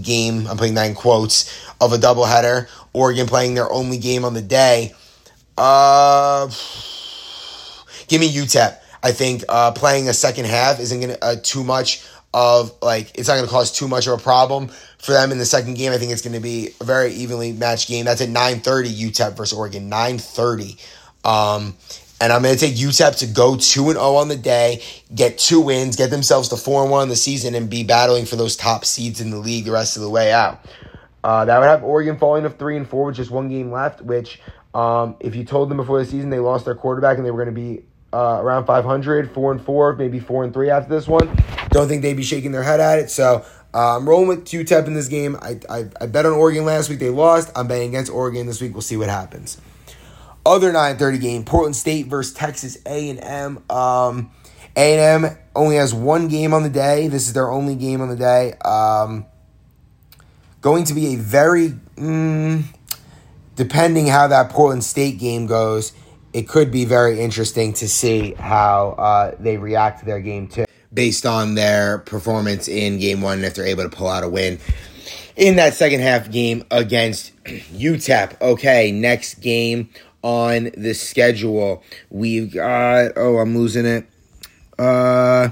game. 0.00 0.46
I'm 0.46 0.56
putting 0.56 0.74
that 0.74 0.86
in 0.86 0.94
quotes 0.94 1.52
of 1.80 1.92
a 1.92 1.98
doubleheader. 1.98 2.68
Oregon 2.92 3.26
playing 3.26 3.54
their 3.54 3.70
only 3.70 3.98
game 3.98 4.24
on 4.24 4.32
the 4.32 4.42
day. 4.42 4.94
Uh, 5.58 6.46
give 8.08 8.20
me 8.20 8.32
UTEP. 8.32 8.78
I 9.02 9.10
think 9.10 9.44
uh, 9.48 9.72
playing 9.72 10.08
a 10.08 10.14
second 10.14 10.46
half 10.46 10.78
isn't 10.78 11.00
gonna 11.00 11.18
uh, 11.20 11.36
too 11.42 11.64
much 11.64 12.04
of 12.34 12.72
like 12.80 13.10
it's 13.18 13.28
not 13.28 13.34
going 13.34 13.46
to 13.46 13.50
cause 13.50 13.72
too 13.72 13.88
much 13.88 14.06
of 14.06 14.18
a 14.18 14.22
problem 14.22 14.68
for 14.98 15.12
them 15.12 15.32
in 15.32 15.38
the 15.38 15.44
second 15.44 15.74
game. 15.74 15.92
I 15.92 15.98
think 15.98 16.12
it's 16.12 16.22
going 16.22 16.34
to 16.34 16.40
be 16.40 16.70
a 16.80 16.84
very 16.84 17.12
evenly 17.12 17.52
matched 17.52 17.88
game. 17.88 18.04
That's 18.04 18.20
at 18.20 18.28
9:30 18.28 18.92
UTEP 18.92 19.36
versus 19.36 19.56
Oregon. 19.56 19.90
9:30. 19.90 20.78
Um, 21.24 21.74
and 22.20 22.32
I'm 22.32 22.42
going 22.42 22.54
to 22.54 22.60
take 22.60 22.76
UTEP 22.76 23.18
to 23.18 23.26
go 23.26 23.56
2 23.56 23.90
and 23.90 23.98
0 23.98 24.14
on 24.14 24.28
the 24.28 24.36
day, 24.36 24.80
get 25.12 25.38
two 25.38 25.60
wins, 25.60 25.96
get 25.96 26.10
themselves 26.10 26.48
to 26.50 26.56
4 26.56 26.82
and 26.82 26.90
1 26.90 27.02
in 27.02 27.08
the 27.08 27.16
season 27.16 27.56
and 27.56 27.68
be 27.68 27.82
battling 27.82 28.26
for 28.26 28.36
those 28.36 28.56
top 28.56 28.84
seeds 28.84 29.20
in 29.20 29.30
the 29.30 29.38
league 29.38 29.64
the 29.64 29.72
rest 29.72 29.96
of 29.96 30.02
the 30.02 30.10
way 30.10 30.32
out. 30.32 30.64
Uh, 31.24 31.44
that 31.44 31.58
would 31.58 31.66
have 31.66 31.84
Oregon 31.84 32.18
falling 32.18 32.42
to 32.44 32.50
three 32.50 32.76
and 32.76 32.88
four 32.88 33.06
with 33.06 33.16
just 33.16 33.30
one 33.30 33.48
game 33.48 33.70
left. 33.70 34.02
Which, 34.02 34.40
um, 34.74 35.16
if 35.20 35.34
you 35.34 35.44
told 35.44 35.68
them 35.68 35.76
before 35.76 35.98
the 35.98 36.08
season 36.08 36.30
they 36.30 36.38
lost 36.38 36.64
their 36.64 36.74
quarterback 36.74 37.16
and 37.16 37.26
they 37.26 37.30
were 37.30 37.44
going 37.44 37.54
to 37.54 37.60
be 37.60 37.84
uh, 38.12 38.38
around 38.40 38.66
500, 38.66 39.32
four 39.32 39.52
and 39.52 39.62
four, 39.62 39.94
maybe 39.94 40.20
four 40.20 40.44
and 40.44 40.52
three 40.52 40.70
after 40.70 40.88
this 40.88 41.06
one, 41.06 41.34
don't 41.70 41.88
think 41.88 42.02
they'd 42.02 42.14
be 42.14 42.22
shaking 42.22 42.52
their 42.52 42.62
head 42.62 42.80
at 42.80 42.98
it. 42.98 43.10
So 43.10 43.44
uh, 43.74 43.96
I'm 43.96 44.08
rolling 44.08 44.28
with 44.28 44.44
UTEP 44.44 44.86
in 44.86 44.94
this 44.94 45.08
game. 45.08 45.36
I, 45.40 45.58
I 45.70 45.84
I 46.00 46.06
bet 46.06 46.26
on 46.26 46.32
Oregon 46.32 46.64
last 46.64 46.90
week. 46.90 46.98
They 46.98 47.08
lost. 47.08 47.50
I'm 47.56 47.68
betting 47.68 47.88
against 47.88 48.12
Oregon 48.12 48.46
this 48.46 48.60
week. 48.60 48.72
We'll 48.72 48.82
see 48.82 48.96
what 48.96 49.08
happens. 49.08 49.60
Other 50.44 50.72
9:30 50.72 51.20
game: 51.20 51.44
Portland 51.44 51.76
State 51.76 52.06
versus 52.06 52.34
Texas 52.34 52.76
A&M. 52.84 53.62
Um, 53.70 54.30
A&M 54.76 55.26
only 55.54 55.76
has 55.76 55.94
one 55.94 56.28
game 56.28 56.52
on 56.52 56.62
the 56.62 56.70
day. 56.70 57.08
This 57.08 57.26
is 57.26 57.32
their 57.32 57.50
only 57.50 57.74
game 57.74 58.00
on 58.00 58.08
the 58.08 58.16
day. 58.16 58.54
Um, 58.64 59.26
going 60.60 60.84
to 60.84 60.94
be 60.94 61.14
a 61.14 61.16
very, 61.16 61.70
mm, 61.96 62.64
depending 63.56 64.06
how 64.06 64.28
that 64.28 64.50
Portland 64.50 64.84
State 64.84 65.18
game 65.18 65.46
goes, 65.46 65.92
it 66.32 66.48
could 66.48 66.70
be 66.70 66.84
very 66.84 67.20
interesting 67.20 67.72
to 67.74 67.88
see 67.88 68.34
how 68.34 68.90
uh, 68.98 69.34
they 69.38 69.56
react 69.56 70.00
to 70.00 70.06
their 70.06 70.20
game 70.20 70.48
too, 70.48 70.64
based 70.92 71.26
on 71.26 71.54
their 71.54 71.98
performance 71.98 72.68
in 72.68 72.98
game 72.98 73.20
one, 73.20 73.44
if 73.44 73.54
they're 73.54 73.66
able 73.66 73.82
to 73.82 73.90
pull 73.90 74.08
out 74.08 74.24
a 74.24 74.28
win 74.28 74.58
in 75.36 75.56
that 75.56 75.74
second 75.74 76.00
half 76.00 76.30
game 76.30 76.64
against 76.70 77.32
UTEP. 77.44 78.40
Okay, 78.40 78.92
next 78.92 79.40
game 79.40 79.88
on 80.22 80.70
the 80.76 80.94
schedule, 80.94 81.82
we've 82.10 82.52
got. 82.52 83.12
Oh, 83.16 83.38
I'm 83.38 83.56
losing 83.56 83.86
it. 83.86 84.06
Uh, 84.78 85.50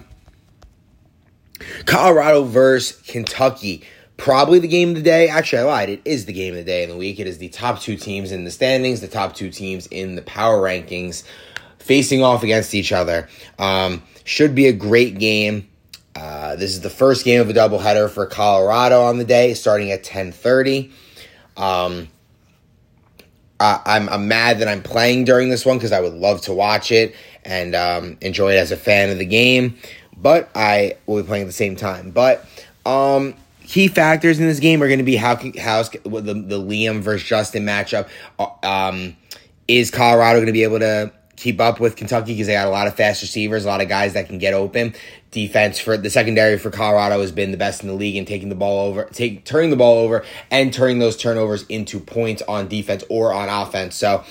Colorado 1.87 2.45
versus 2.45 3.01
Kentucky. 3.03 3.83
Probably 4.21 4.59
the 4.59 4.69
game 4.69 4.91
of 4.91 4.97
the 4.97 5.03
day. 5.03 5.29
Actually, 5.31 5.63
I 5.63 5.65
lied. 5.65 5.89
It 5.89 6.03
is 6.05 6.27
the 6.27 6.35
game 6.35 6.53
of 6.53 6.59
the 6.59 6.65
day 6.65 6.83
in 6.83 6.91
the 6.91 6.97
week. 6.97 7.19
It 7.19 7.27
is 7.27 7.39
the 7.39 7.49
top 7.49 7.81
two 7.81 7.97
teams 7.97 8.33
in 8.33 8.45
the 8.45 8.51
standings, 8.51 9.01
the 9.01 9.09
top 9.09 9.35
two 9.35 9.49
teams 9.49 9.87
in 9.87 10.15
the 10.15 10.21
power 10.21 10.59
rankings, 10.59 11.23
facing 11.79 12.23
off 12.23 12.43
against 12.43 12.75
each 12.75 12.93
other. 12.93 13.31
Um, 13.59 14.03
should 14.25 14.55
be 14.55 14.67
a 14.67 14.75
great 14.75 15.19
game. 15.19 15.71
Uh, 16.15 16.55
this 16.57 16.73
is 16.73 16.83
the 16.83 16.91
first 16.91 17.25
game 17.25 17.41
of 17.41 17.49
a 17.49 17.55
doubleheader 17.55 18.11
for 18.11 18.27
Colorado 18.27 19.05
on 19.05 19.17
the 19.17 19.25
day, 19.25 19.55
starting 19.55 19.91
at 19.91 20.05
10:30. 20.05 20.91
Um, 21.57 22.09
I, 23.59 23.81
I'm, 23.87 24.07
I'm 24.11 24.29
mad 24.29 24.59
that 24.59 24.69
I'm 24.69 24.83
playing 24.83 25.25
during 25.25 25.49
this 25.49 25.65
one 25.65 25.79
because 25.79 25.93
I 25.93 26.01
would 26.01 26.13
love 26.13 26.43
to 26.43 26.53
watch 26.53 26.93
it 26.93 27.15
and 27.43 27.75
um, 27.75 28.19
enjoy 28.21 28.53
it 28.53 28.59
as 28.59 28.71
a 28.71 28.77
fan 28.77 29.09
of 29.09 29.19
the 29.19 29.25
game, 29.25 29.79
but 30.15 30.51
I 30.55 30.99
will 31.07 31.23
be 31.23 31.27
playing 31.27 31.45
at 31.45 31.47
the 31.47 31.55
same 31.55 31.75
time. 31.75 32.11
But 32.11 32.47
um, 32.85 33.35
key 33.71 33.87
factors 33.87 34.41
in 34.41 34.47
this 34.47 34.59
game 34.59 34.83
are 34.83 34.89
going 34.89 34.99
to 34.99 35.05
be 35.05 35.15
how 35.15 35.37
how 35.37 35.83
the 35.85 36.35
the 36.35 36.61
Liam 36.61 37.01
versus 37.01 37.27
Justin 37.27 37.65
matchup. 37.65 38.09
Uh, 38.39 38.49
um, 38.65 39.17
is 39.69 39.93
Colorado 39.93 40.39
going 40.39 40.47
to 40.47 40.53
be 40.53 40.65
able 40.65 40.81
to 40.81 41.13
keep 41.37 41.61
up 41.61 41.79
with 41.79 41.95
Kentucky 41.95 42.33
because 42.33 42.49
they 42.49 42.55
got 42.55 42.67
a 42.67 42.71
lot 42.71 42.89
of 42.89 42.97
fast 42.97 43.23
receivers, 43.23 43.65
a 43.65 43.69
lot 43.69 43.81
of 43.81 43.89
guys 43.89 44.15
that 44.15 44.27
can 44.27 44.39
get 44.39 44.55
open. 44.55 44.93
Defense 45.31 45.79
for 45.79 45.97
the 45.97 46.11
secondary 46.11 46.59
for 46.59 46.71
Colorado 46.71 47.21
has 47.21 47.31
been 47.31 47.53
the 47.53 47.57
best 47.57 47.83
in 47.83 47.89
the 47.89 47.95
league 47.95 48.17
in 48.17 48.25
taking 48.25 48.49
the 48.49 48.57
ball 48.57 48.89
over, 48.89 49.05
take 49.05 49.45
turning 49.45 49.71
the 49.71 49.77
ball 49.77 49.99
over, 49.99 50.25
and 50.51 50.73
turning 50.73 50.99
those 50.99 51.17
turnovers 51.17 51.65
into 51.69 52.01
points 52.01 52.43
on 52.49 52.67
defense 52.67 53.05
or 53.09 53.33
on 53.33 53.49
offense. 53.49 53.95
So. 53.95 54.25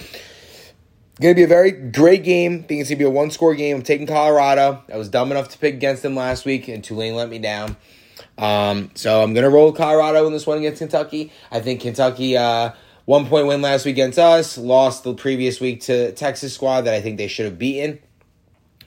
Going 1.22 1.36
to 1.36 1.40
be 1.40 1.44
a 1.44 1.48
very 1.48 1.72
great 1.72 2.24
game. 2.24 2.62
I 2.64 2.68
think 2.68 2.80
it's 2.80 2.90
going 2.90 2.98
to 2.98 3.04
be 3.04 3.04
a 3.04 3.10
one 3.10 3.30
score 3.30 3.54
game. 3.54 3.76
I'm 3.76 3.82
taking 3.82 4.08
Colorado. 4.08 4.82
I 4.90 4.96
was 4.96 5.10
dumb 5.10 5.32
enough 5.32 5.50
to 5.50 5.58
pick 5.58 5.74
against 5.74 6.02
them 6.02 6.16
last 6.16 6.46
week, 6.46 6.70
and 6.70 6.82
Tulane 6.82 7.14
let 7.14 7.28
me 7.28 7.40
down. 7.40 7.76
Um, 8.40 8.92
so 8.96 9.22
I'm 9.22 9.34
gonna 9.34 9.50
roll 9.50 9.74
Colorado 9.74 10.26
in 10.26 10.34
this 10.34 10.48
one 10.48 10.58
against 10.60 10.80
Kentucky. 10.80 11.32
I 11.52 11.60
think 11.60 11.82
Kentucky 11.82 12.38
uh, 12.38 12.72
one 13.06 13.26
point 13.26 13.48
win 13.48 13.62
last 13.62 13.86
week 13.86 13.96
against 13.96 14.18
us, 14.18 14.58
lost 14.58 15.04
the 15.04 15.14
previous 15.14 15.60
week 15.60 15.82
to 15.82 16.14
Texas 16.14 16.54
squad 16.54 16.82
that 16.82 16.94
I 16.94 17.02
think 17.02 17.18
they 17.18 17.28
should 17.28 17.46
have 17.46 17.60
beaten. 17.60 18.00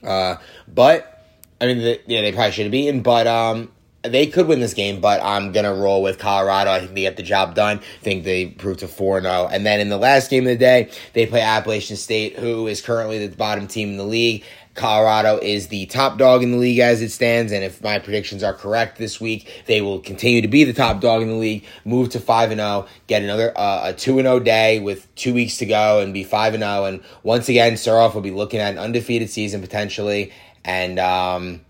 Uh, 0.03 0.37
but 0.67 1.27
I 1.61 1.67
mean, 1.67 1.79
the, 1.79 2.01
yeah, 2.07 2.23
they 2.23 2.33
probably 2.33 2.53
should 2.53 2.65
have 2.65 2.73
beaten, 2.73 3.03
but 3.03 3.27
um, 3.27 3.71
they 4.03 4.27
could 4.27 4.47
win 4.47 4.61
this 4.61 4.73
game. 4.73 5.01
But 5.03 5.23
I'm 5.23 5.53
gonna 5.53 5.75
roll 5.75 6.03
with 6.03 6.19
Colorado. 6.19 6.71
I 6.71 6.81
think 6.81 6.95
they 6.95 7.03
get 7.03 7.19
the 7.19 7.23
job 7.23 7.55
done. 7.55 7.79
I 7.79 8.05
think 8.05 8.25
they 8.25 8.47
proved 8.47 8.81
to 8.81 8.89
four 8.89 9.21
zero. 9.21 9.49
And 9.53 9.67
then 9.67 9.81
in 9.81 9.91
the 9.91 9.99
last 9.99 10.31
game 10.31 10.45
of 10.45 10.51
the 10.51 10.57
day, 10.57 10.91
they 11.13 11.27
play 11.27 11.43
Appalachian 11.43 11.97
State, 11.97 12.39
who 12.39 12.69
is 12.69 12.81
currently 12.81 13.27
the 13.27 13.37
bottom 13.37 13.67
team 13.67 13.91
in 13.91 13.97
the 13.99 14.05
league. 14.05 14.45
Colorado 14.75 15.39
is 15.39 15.69
the 15.69 15.87
top 15.87 16.17
dog 16.17 16.43
in 16.43 16.53
the 16.53 16.57
league 16.57 16.79
as 16.79 17.03
it 17.03 17.11
stands, 17.11 17.53
and 17.53 17.63
if 17.63 17.83
my 17.83 17.99
predictions 17.99 18.43
are 18.43 18.55
correct 18.55 18.97
this 18.99 19.21
week, 19.21 19.65
they 19.67 19.83
will 19.83 20.01
continue 20.01 20.41
to 20.41 20.49
be 20.49 20.65
the 20.65 20.73
top 20.73 21.01
dog 21.01 21.21
in 21.21 21.29
the 21.29 21.35
league, 21.35 21.65
move 21.85 22.09
to 22.11 22.21
5 22.21 22.51
and 22.51 22.61
0, 22.61 22.87
get 23.07 23.23
another 23.23 23.53
uh, 23.57 23.91
a 23.91 23.93
2 23.93 24.19
and 24.19 24.27
0 24.27 24.41
day 24.41 24.81
with 24.81 25.15
2 25.17 25.35
weeks 25.35 25.59
to 25.59 25.67
go 25.67 26.01
and 26.01 26.15
be 26.15 26.25
5 26.25 26.55
and 26.55 26.63
0 26.63 26.85
and 26.87 27.03
once 27.23 27.49
again 27.49 27.75
Suroff 27.75 28.15
will 28.15 28.23
be 28.23 28.31
looking 28.31 28.61
at 28.61 28.73
an 28.73 28.79
undefeated 28.79 29.29
season 29.29 29.61
potentially 29.61 30.33
and 30.65 30.99
um, 30.99 31.61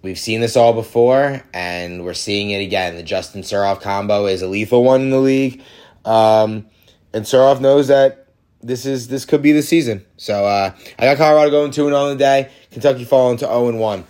We've 0.00 0.18
seen 0.18 0.40
this 0.40 0.56
all 0.56 0.74
before, 0.74 1.42
and 1.52 2.04
we're 2.04 2.14
seeing 2.14 2.50
it 2.50 2.62
again. 2.62 2.94
The 2.94 3.02
Justin 3.02 3.42
Suroff 3.42 3.80
combo 3.80 4.26
is 4.26 4.42
a 4.42 4.46
lethal 4.46 4.84
one 4.84 5.00
in 5.00 5.10
the 5.10 5.18
league, 5.18 5.60
um, 6.04 6.66
and 7.12 7.24
Suroff 7.24 7.60
knows 7.60 7.88
that 7.88 8.17
this 8.62 8.86
is 8.86 9.08
this 9.08 9.24
could 9.24 9.42
be 9.42 9.52
the 9.52 9.62
season. 9.62 10.04
So 10.16 10.44
uh, 10.44 10.72
I 10.98 11.04
got 11.04 11.16
Colorado 11.16 11.50
going 11.50 11.70
two 11.70 11.86
and 11.86 11.94
on 11.94 12.10
the 12.10 12.16
day. 12.16 12.50
Kentucky 12.70 13.04
falling 13.04 13.38
to 13.38 13.46
zero 13.46 13.68
and 13.68 13.78
one. 13.78 14.04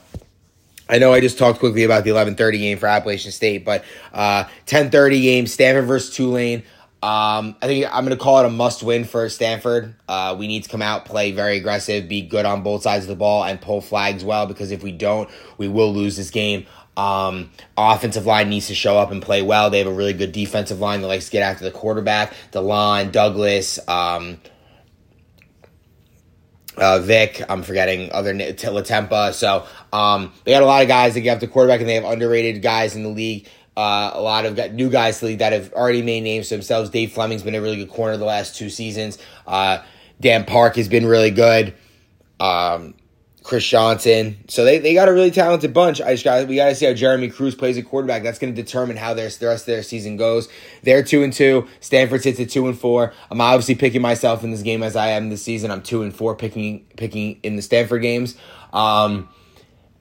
I 0.89 0.99
know 0.99 1.13
I 1.13 1.21
just 1.21 1.37
talked 1.39 1.59
quickly 1.59 1.85
about 1.85 2.05
the 2.05 2.11
eleven 2.11 2.35
thirty 2.35 2.59
game 2.59 2.79
for 2.79 2.87
Appalachian 2.87 3.33
State, 3.33 3.65
but 3.65 3.85
uh, 4.13 4.45
ten 4.65 4.91
thirty 4.91 5.21
game 5.21 5.47
Stanford 5.47 5.87
versus 5.87 6.15
Tulane. 6.15 6.63
Um, 7.01 7.55
I 7.63 7.67
think 7.67 7.87
I'm 7.87 8.05
going 8.05 8.17
to 8.17 8.23
call 8.23 8.41
it 8.41 8.47
a 8.47 8.51
must 8.51 8.83
win 8.83 9.05
for 9.05 9.29
Stanford. 9.29 9.95
Uh, 10.09 10.35
we 10.37 10.49
need 10.49 10.65
to 10.65 10.69
come 10.69 10.83
out, 10.83 11.05
play 11.05 11.31
very 11.31 11.57
aggressive, 11.57 12.09
be 12.09 12.23
good 12.23 12.45
on 12.45 12.65
both 12.65 12.83
sides 12.83 13.05
of 13.05 13.09
the 13.09 13.17
ball, 13.17 13.45
and 13.45 13.61
pull 13.61 13.81
flags 13.81 14.25
well 14.25 14.47
because 14.47 14.73
if 14.73 14.83
we 14.83 14.91
don't, 14.91 15.31
we 15.59 15.69
will 15.69 15.95
lose 15.95 16.17
this 16.17 16.31
game. 16.31 16.67
Um, 16.97 17.51
offensive 17.77 18.27
line 18.27 18.49
needs 18.49 18.67
to 18.67 18.75
show 18.75 18.99
up 18.99 19.13
and 19.13 19.23
play 19.23 19.43
well. 19.43 19.71
They 19.71 19.79
have 19.79 19.87
a 19.87 19.93
really 19.93 20.13
good 20.13 20.33
defensive 20.33 20.81
line 20.81 21.01
that 21.03 21.07
likes 21.07 21.27
to 21.27 21.31
get 21.31 21.43
after 21.43 21.63
the 21.63 21.71
quarterback. 21.71 22.35
DeLon, 22.51 23.13
Douglas, 23.13 23.79
um, 23.87 24.41
uh, 26.77 26.99
Vic, 26.99 27.43
I'm 27.49 27.63
forgetting 27.63 28.11
other 28.11 28.35
Latempa. 28.35 29.33
So 29.33 29.67
um, 29.93 30.33
they 30.45 30.51
got 30.51 30.65
a 30.65 30.67
lot 30.67 30.83
of 30.83 30.89
guys 30.89 31.15
that 31.15 31.21
get 31.21 31.35
after 31.35 31.47
the 31.47 31.53
quarterback, 31.53 31.79
and 31.79 31.89
they 31.89 31.95
have 31.95 32.05
underrated 32.05 32.63
guys 32.63 32.97
in 32.97 33.05
the 33.05 33.09
league. 33.09 33.49
Uh, 33.79 34.11
a 34.13 34.21
lot 34.21 34.45
of 34.45 34.73
new 34.73 34.91
guys 34.91 35.21
that 35.21 35.53
have 35.53 35.73
already 35.73 36.03
made 36.03 36.23
names 36.23 36.49
for 36.49 36.57
themselves. 36.57 36.91
Dave 36.91 37.13
Fleming's 37.13 37.45
been 37.45 37.55
a 37.55 37.61
really 37.61 37.77
good 37.77 37.91
corner 37.91 38.17
the 38.17 38.25
last 38.25 38.57
two 38.57 38.71
seasons. 38.71 39.19
Uh, 39.47 39.85
Dan 40.21 40.45
Park 40.45 40.75
has 40.75 40.89
been 40.89 41.07
really 41.07 41.31
good. 41.31 41.75
Um, 42.41 42.95
Chris 43.45 43.65
Johnson. 43.65 44.37
So 44.49 44.65
they, 44.65 44.79
they 44.79 44.95
got 44.95 45.09
a 45.09 45.13
really 45.13 45.31
talented 45.31 45.73
bunch. 45.73 46.01
I 46.01 46.11
just 46.13 46.25
got 46.25 46.49
we 46.49 46.57
got 46.57 46.71
to 46.71 46.75
see 46.75 46.87
how 46.87 46.93
Jeremy 46.93 47.29
Cruz 47.29 47.55
plays 47.55 47.79
a 47.79 47.83
quarterback. 47.85 48.25
That's 48.25 48.41
going 48.41 48.53
to 48.53 48.61
determine 48.61 48.97
how 48.97 49.15
their 49.15 49.29
the 49.29 49.47
rest 49.47 49.63
of 49.63 49.67
their 49.67 49.85
season 49.85 50.17
goes. 50.17 50.49
They're 50.83 51.05
two 51.05 51.23
and 51.23 51.33
two. 51.33 51.69
Stanford 51.79 52.25
sits 52.25 52.41
at 52.41 52.51
two 52.51 52.67
and 52.67 52.77
four. 52.77 53.13
I'm 53.31 53.41
obviously 53.41 53.77
picking 53.77 54.03
myself 54.03 54.43
in 54.43 54.51
this 54.51 54.63
game 54.63 54.83
as 54.83 54.97
I 54.97 55.11
am 55.11 55.31
this 55.31 55.45
season. 55.45 55.71
I'm 55.71 55.83
two 55.83 56.03
and 56.03 56.13
four 56.13 56.35
picking 56.35 56.85
picking 56.97 57.39
in 57.45 57.55
the 57.55 57.63
Stanford 57.63 58.03
games. 58.03 58.37
Um, 58.73 59.29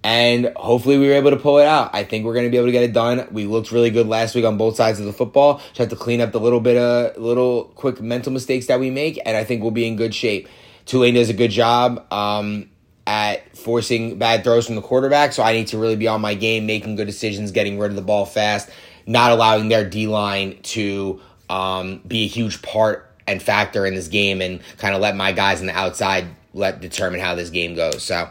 and 0.04 0.52
hopefully 0.56 0.98
we 0.98 1.08
were 1.08 1.14
able 1.14 1.32
to 1.32 1.38
pull 1.38 1.58
it 1.58 1.66
out. 1.66 1.92
I 1.94 2.04
think 2.04 2.26
we're 2.26 2.34
going 2.34 2.46
to 2.46 2.52
be 2.52 2.58
able 2.58 2.68
to 2.68 2.72
get 2.72 2.84
it 2.84 2.94
done. 2.94 3.28
We 3.32 3.46
looked 3.46 3.72
really 3.72 3.90
good 3.90 4.08
last 4.08 4.36
week 4.36 4.46
on 4.46 4.58
both 4.58 4.76
sides 4.76 5.00
of 5.00 5.06
the 5.06 5.14
football. 5.14 5.58
Just 5.60 5.78
have 5.78 5.90
to 5.90 5.96
clean 5.96 6.22
up 6.22 6.32
the 6.32 6.40
little 6.40 6.62
bit 6.62 6.78
of 6.78 7.18
little 7.18 7.66
quick 7.76 8.02
mental 8.02 8.32
mistakes 8.32 8.68
that 8.68 8.80
we 8.80 8.90
make, 8.90 9.20
and 9.26 9.36
I 9.36 9.44
think 9.44 9.62
we'll 9.62 9.72
be 9.72 9.88
in 9.88 9.96
good 9.96 10.16
shape. 10.16 10.48
Tulane 10.86 11.16
does 11.16 11.30
a 11.30 11.34
good 11.34 11.52
job. 11.52 12.12
Um, 12.12 12.70
at 13.08 13.58
forcing 13.58 14.20
bad 14.20 14.44
throws 14.44 14.66
from 14.66 14.76
the 14.76 14.82
quarterback. 14.82 15.32
So 15.32 15.42
I 15.42 15.54
need 15.54 15.68
to 15.68 15.78
really 15.78 15.96
be 15.96 16.10
on 16.10 16.20
my 16.20 16.36
game, 16.36 16.66
making 16.66 16.98
good 16.98 17.08
decisions, 17.08 17.52
getting 17.52 17.80
rid 17.80 17.90
of 17.90 17.96
the 17.96 18.02
ball 18.02 18.26
fast, 18.26 18.70
not 19.08 19.32
allowing 19.32 19.70
their 19.70 19.90
D 19.90 20.08
line 20.08 20.60
to 20.64 21.22
um, 21.50 22.02
be 22.06 22.26
a 22.26 22.28
huge 22.28 22.62
part 22.62 23.10
and 23.26 23.42
factor 23.42 23.86
in 23.86 23.96
this 23.96 24.10
game, 24.10 24.42
and 24.42 24.62
kind 24.78 24.94
of 24.94 25.02
let 25.02 25.16
my 25.16 25.32
guys 25.32 25.62
on 25.62 25.68
the 25.68 25.76
outside 25.76 26.28
let 26.54 26.82
determine 26.82 27.20
how 27.20 27.34
this 27.34 27.50
game 27.50 27.76
goes. 27.76 28.04
So 28.04 28.30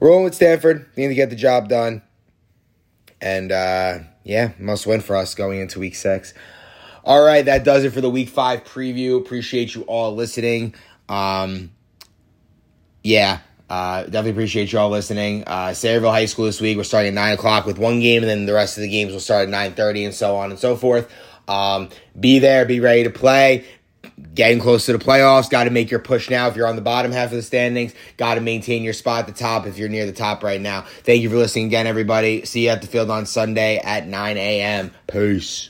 rolling 0.00 0.24
with 0.24 0.34
Stanford, 0.34 0.86
need 0.96 1.08
to 1.08 1.14
get 1.14 1.30
the 1.30 1.36
job 1.36 1.68
done, 1.68 2.02
and 3.20 3.52
uh, 3.52 3.98
yeah, 4.24 4.52
must 4.58 4.86
win 4.86 5.00
for 5.00 5.16
us 5.16 5.34
going 5.34 5.60
into 5.60 5.78
Week 5.78 5.94
Six. 5.94 6.34
All 7.04 7.22
right, 7.22 7.44
that 7.44 7.64
does 7.64 7.84
it 7.84 7.92
for 7.92 8.00
the 8.00 8.10
Week 8.10 8.28
Five 8.28 8.64
preview. 8.64 9.18
Appreciate 9.18 9.74
you 9.74 9.82
all 9.82 10.14
listening. 10.14 10.74
Um, 11.08 11.70
yeah, 13.02 13.40
uh, 13.68 14.04
definitely 14.04 14.32
appreciate 14.32 14.72
you 14.72 14.78
all 14.78 14.90
listening. 14.90 15.44
Uh, 15.46 15.68
Sayreville 15.68 16.10
High 16.10 16.26
School 16.26 16.46
this 16.46 16.60
week. 16.60 16.76
We're 16.76 16.84
starting 16.84 17.08
at 17.08 17.14
nine 17.14 17.34
o'clock 17.34 17.66
with 17.66 17.78
one 17.78 18.00
game, 18.00 18.22
and 18.22 18.28
then 18.28 18.46
the 18.46 18.54
rest 18.54 18.76
of 18.76 18.82
the 18.82 18.90
games 18.90 19.12
will 19.12 19.20
start 19.20 19.44
at 19.44 19.48
nine 19.48 19.72
thirty, 19.72 20.04
and 20.04 20.14
so 20.14 20.36
on 20.36 20.50
and 20.50 20.58
so 20.58 20.76
forth. 20.76 21.10
Um, 21.48 21.88
be 22.18 22.38
there, 22.38 22.64
be 22.64 22.80
ready 22.80 23.04
to 23.04 23.10
play. 23.10 23.64
Getting 24.34 24.60
close 24.60 24.86
to 24.86 24.92
the 24.92 24.98
playoffs. 24.98 25.50
Got 25.50 25.64
to 25.64 25.70
make 25.70 25.90
your 25.90 26.00
push 26.00 26.30
now. 26.30 26.48
If 26.48 26.56
you're 26.56 26.66
on 26.66 26.76
the 26.76 26.82
bottom 26.82 27.12
half 27.12 27.30
of 27.30 27.36
the 27.36 27.42
standings, 27.42 27.94
got 28.16 28.34
to 28.34 28.40
maintain 28.40 28.82
your 28.82 28.92
spot 28.92 29.20
at 29.20 29.26
the 29.26 29.32
top. 29.32 29.66
If 29.66 29.78
you're 29.78 29.88
near 29.88 30.06
the 30.06 30.12
top 30.12 30.42
right 30.42 30.60
now, 30.60 30.82
thank 31.04 31.22
you 31.22 31.30
for 31.30 31.36
listening 31.36 31.66
again, 31.66 31.86
everybody. 31.86 32.44
See 32.44 32.64
you 32.64 32.70
at 32.70 32.82
the 32.82 32.86
field 32.86 33.10
on 33.10 33.26
Sunday 33.26 33.78
at 33.78 34.06
nine 34.06 34.36
a.m. 34.36 34.92
Peace. 35.06 35.69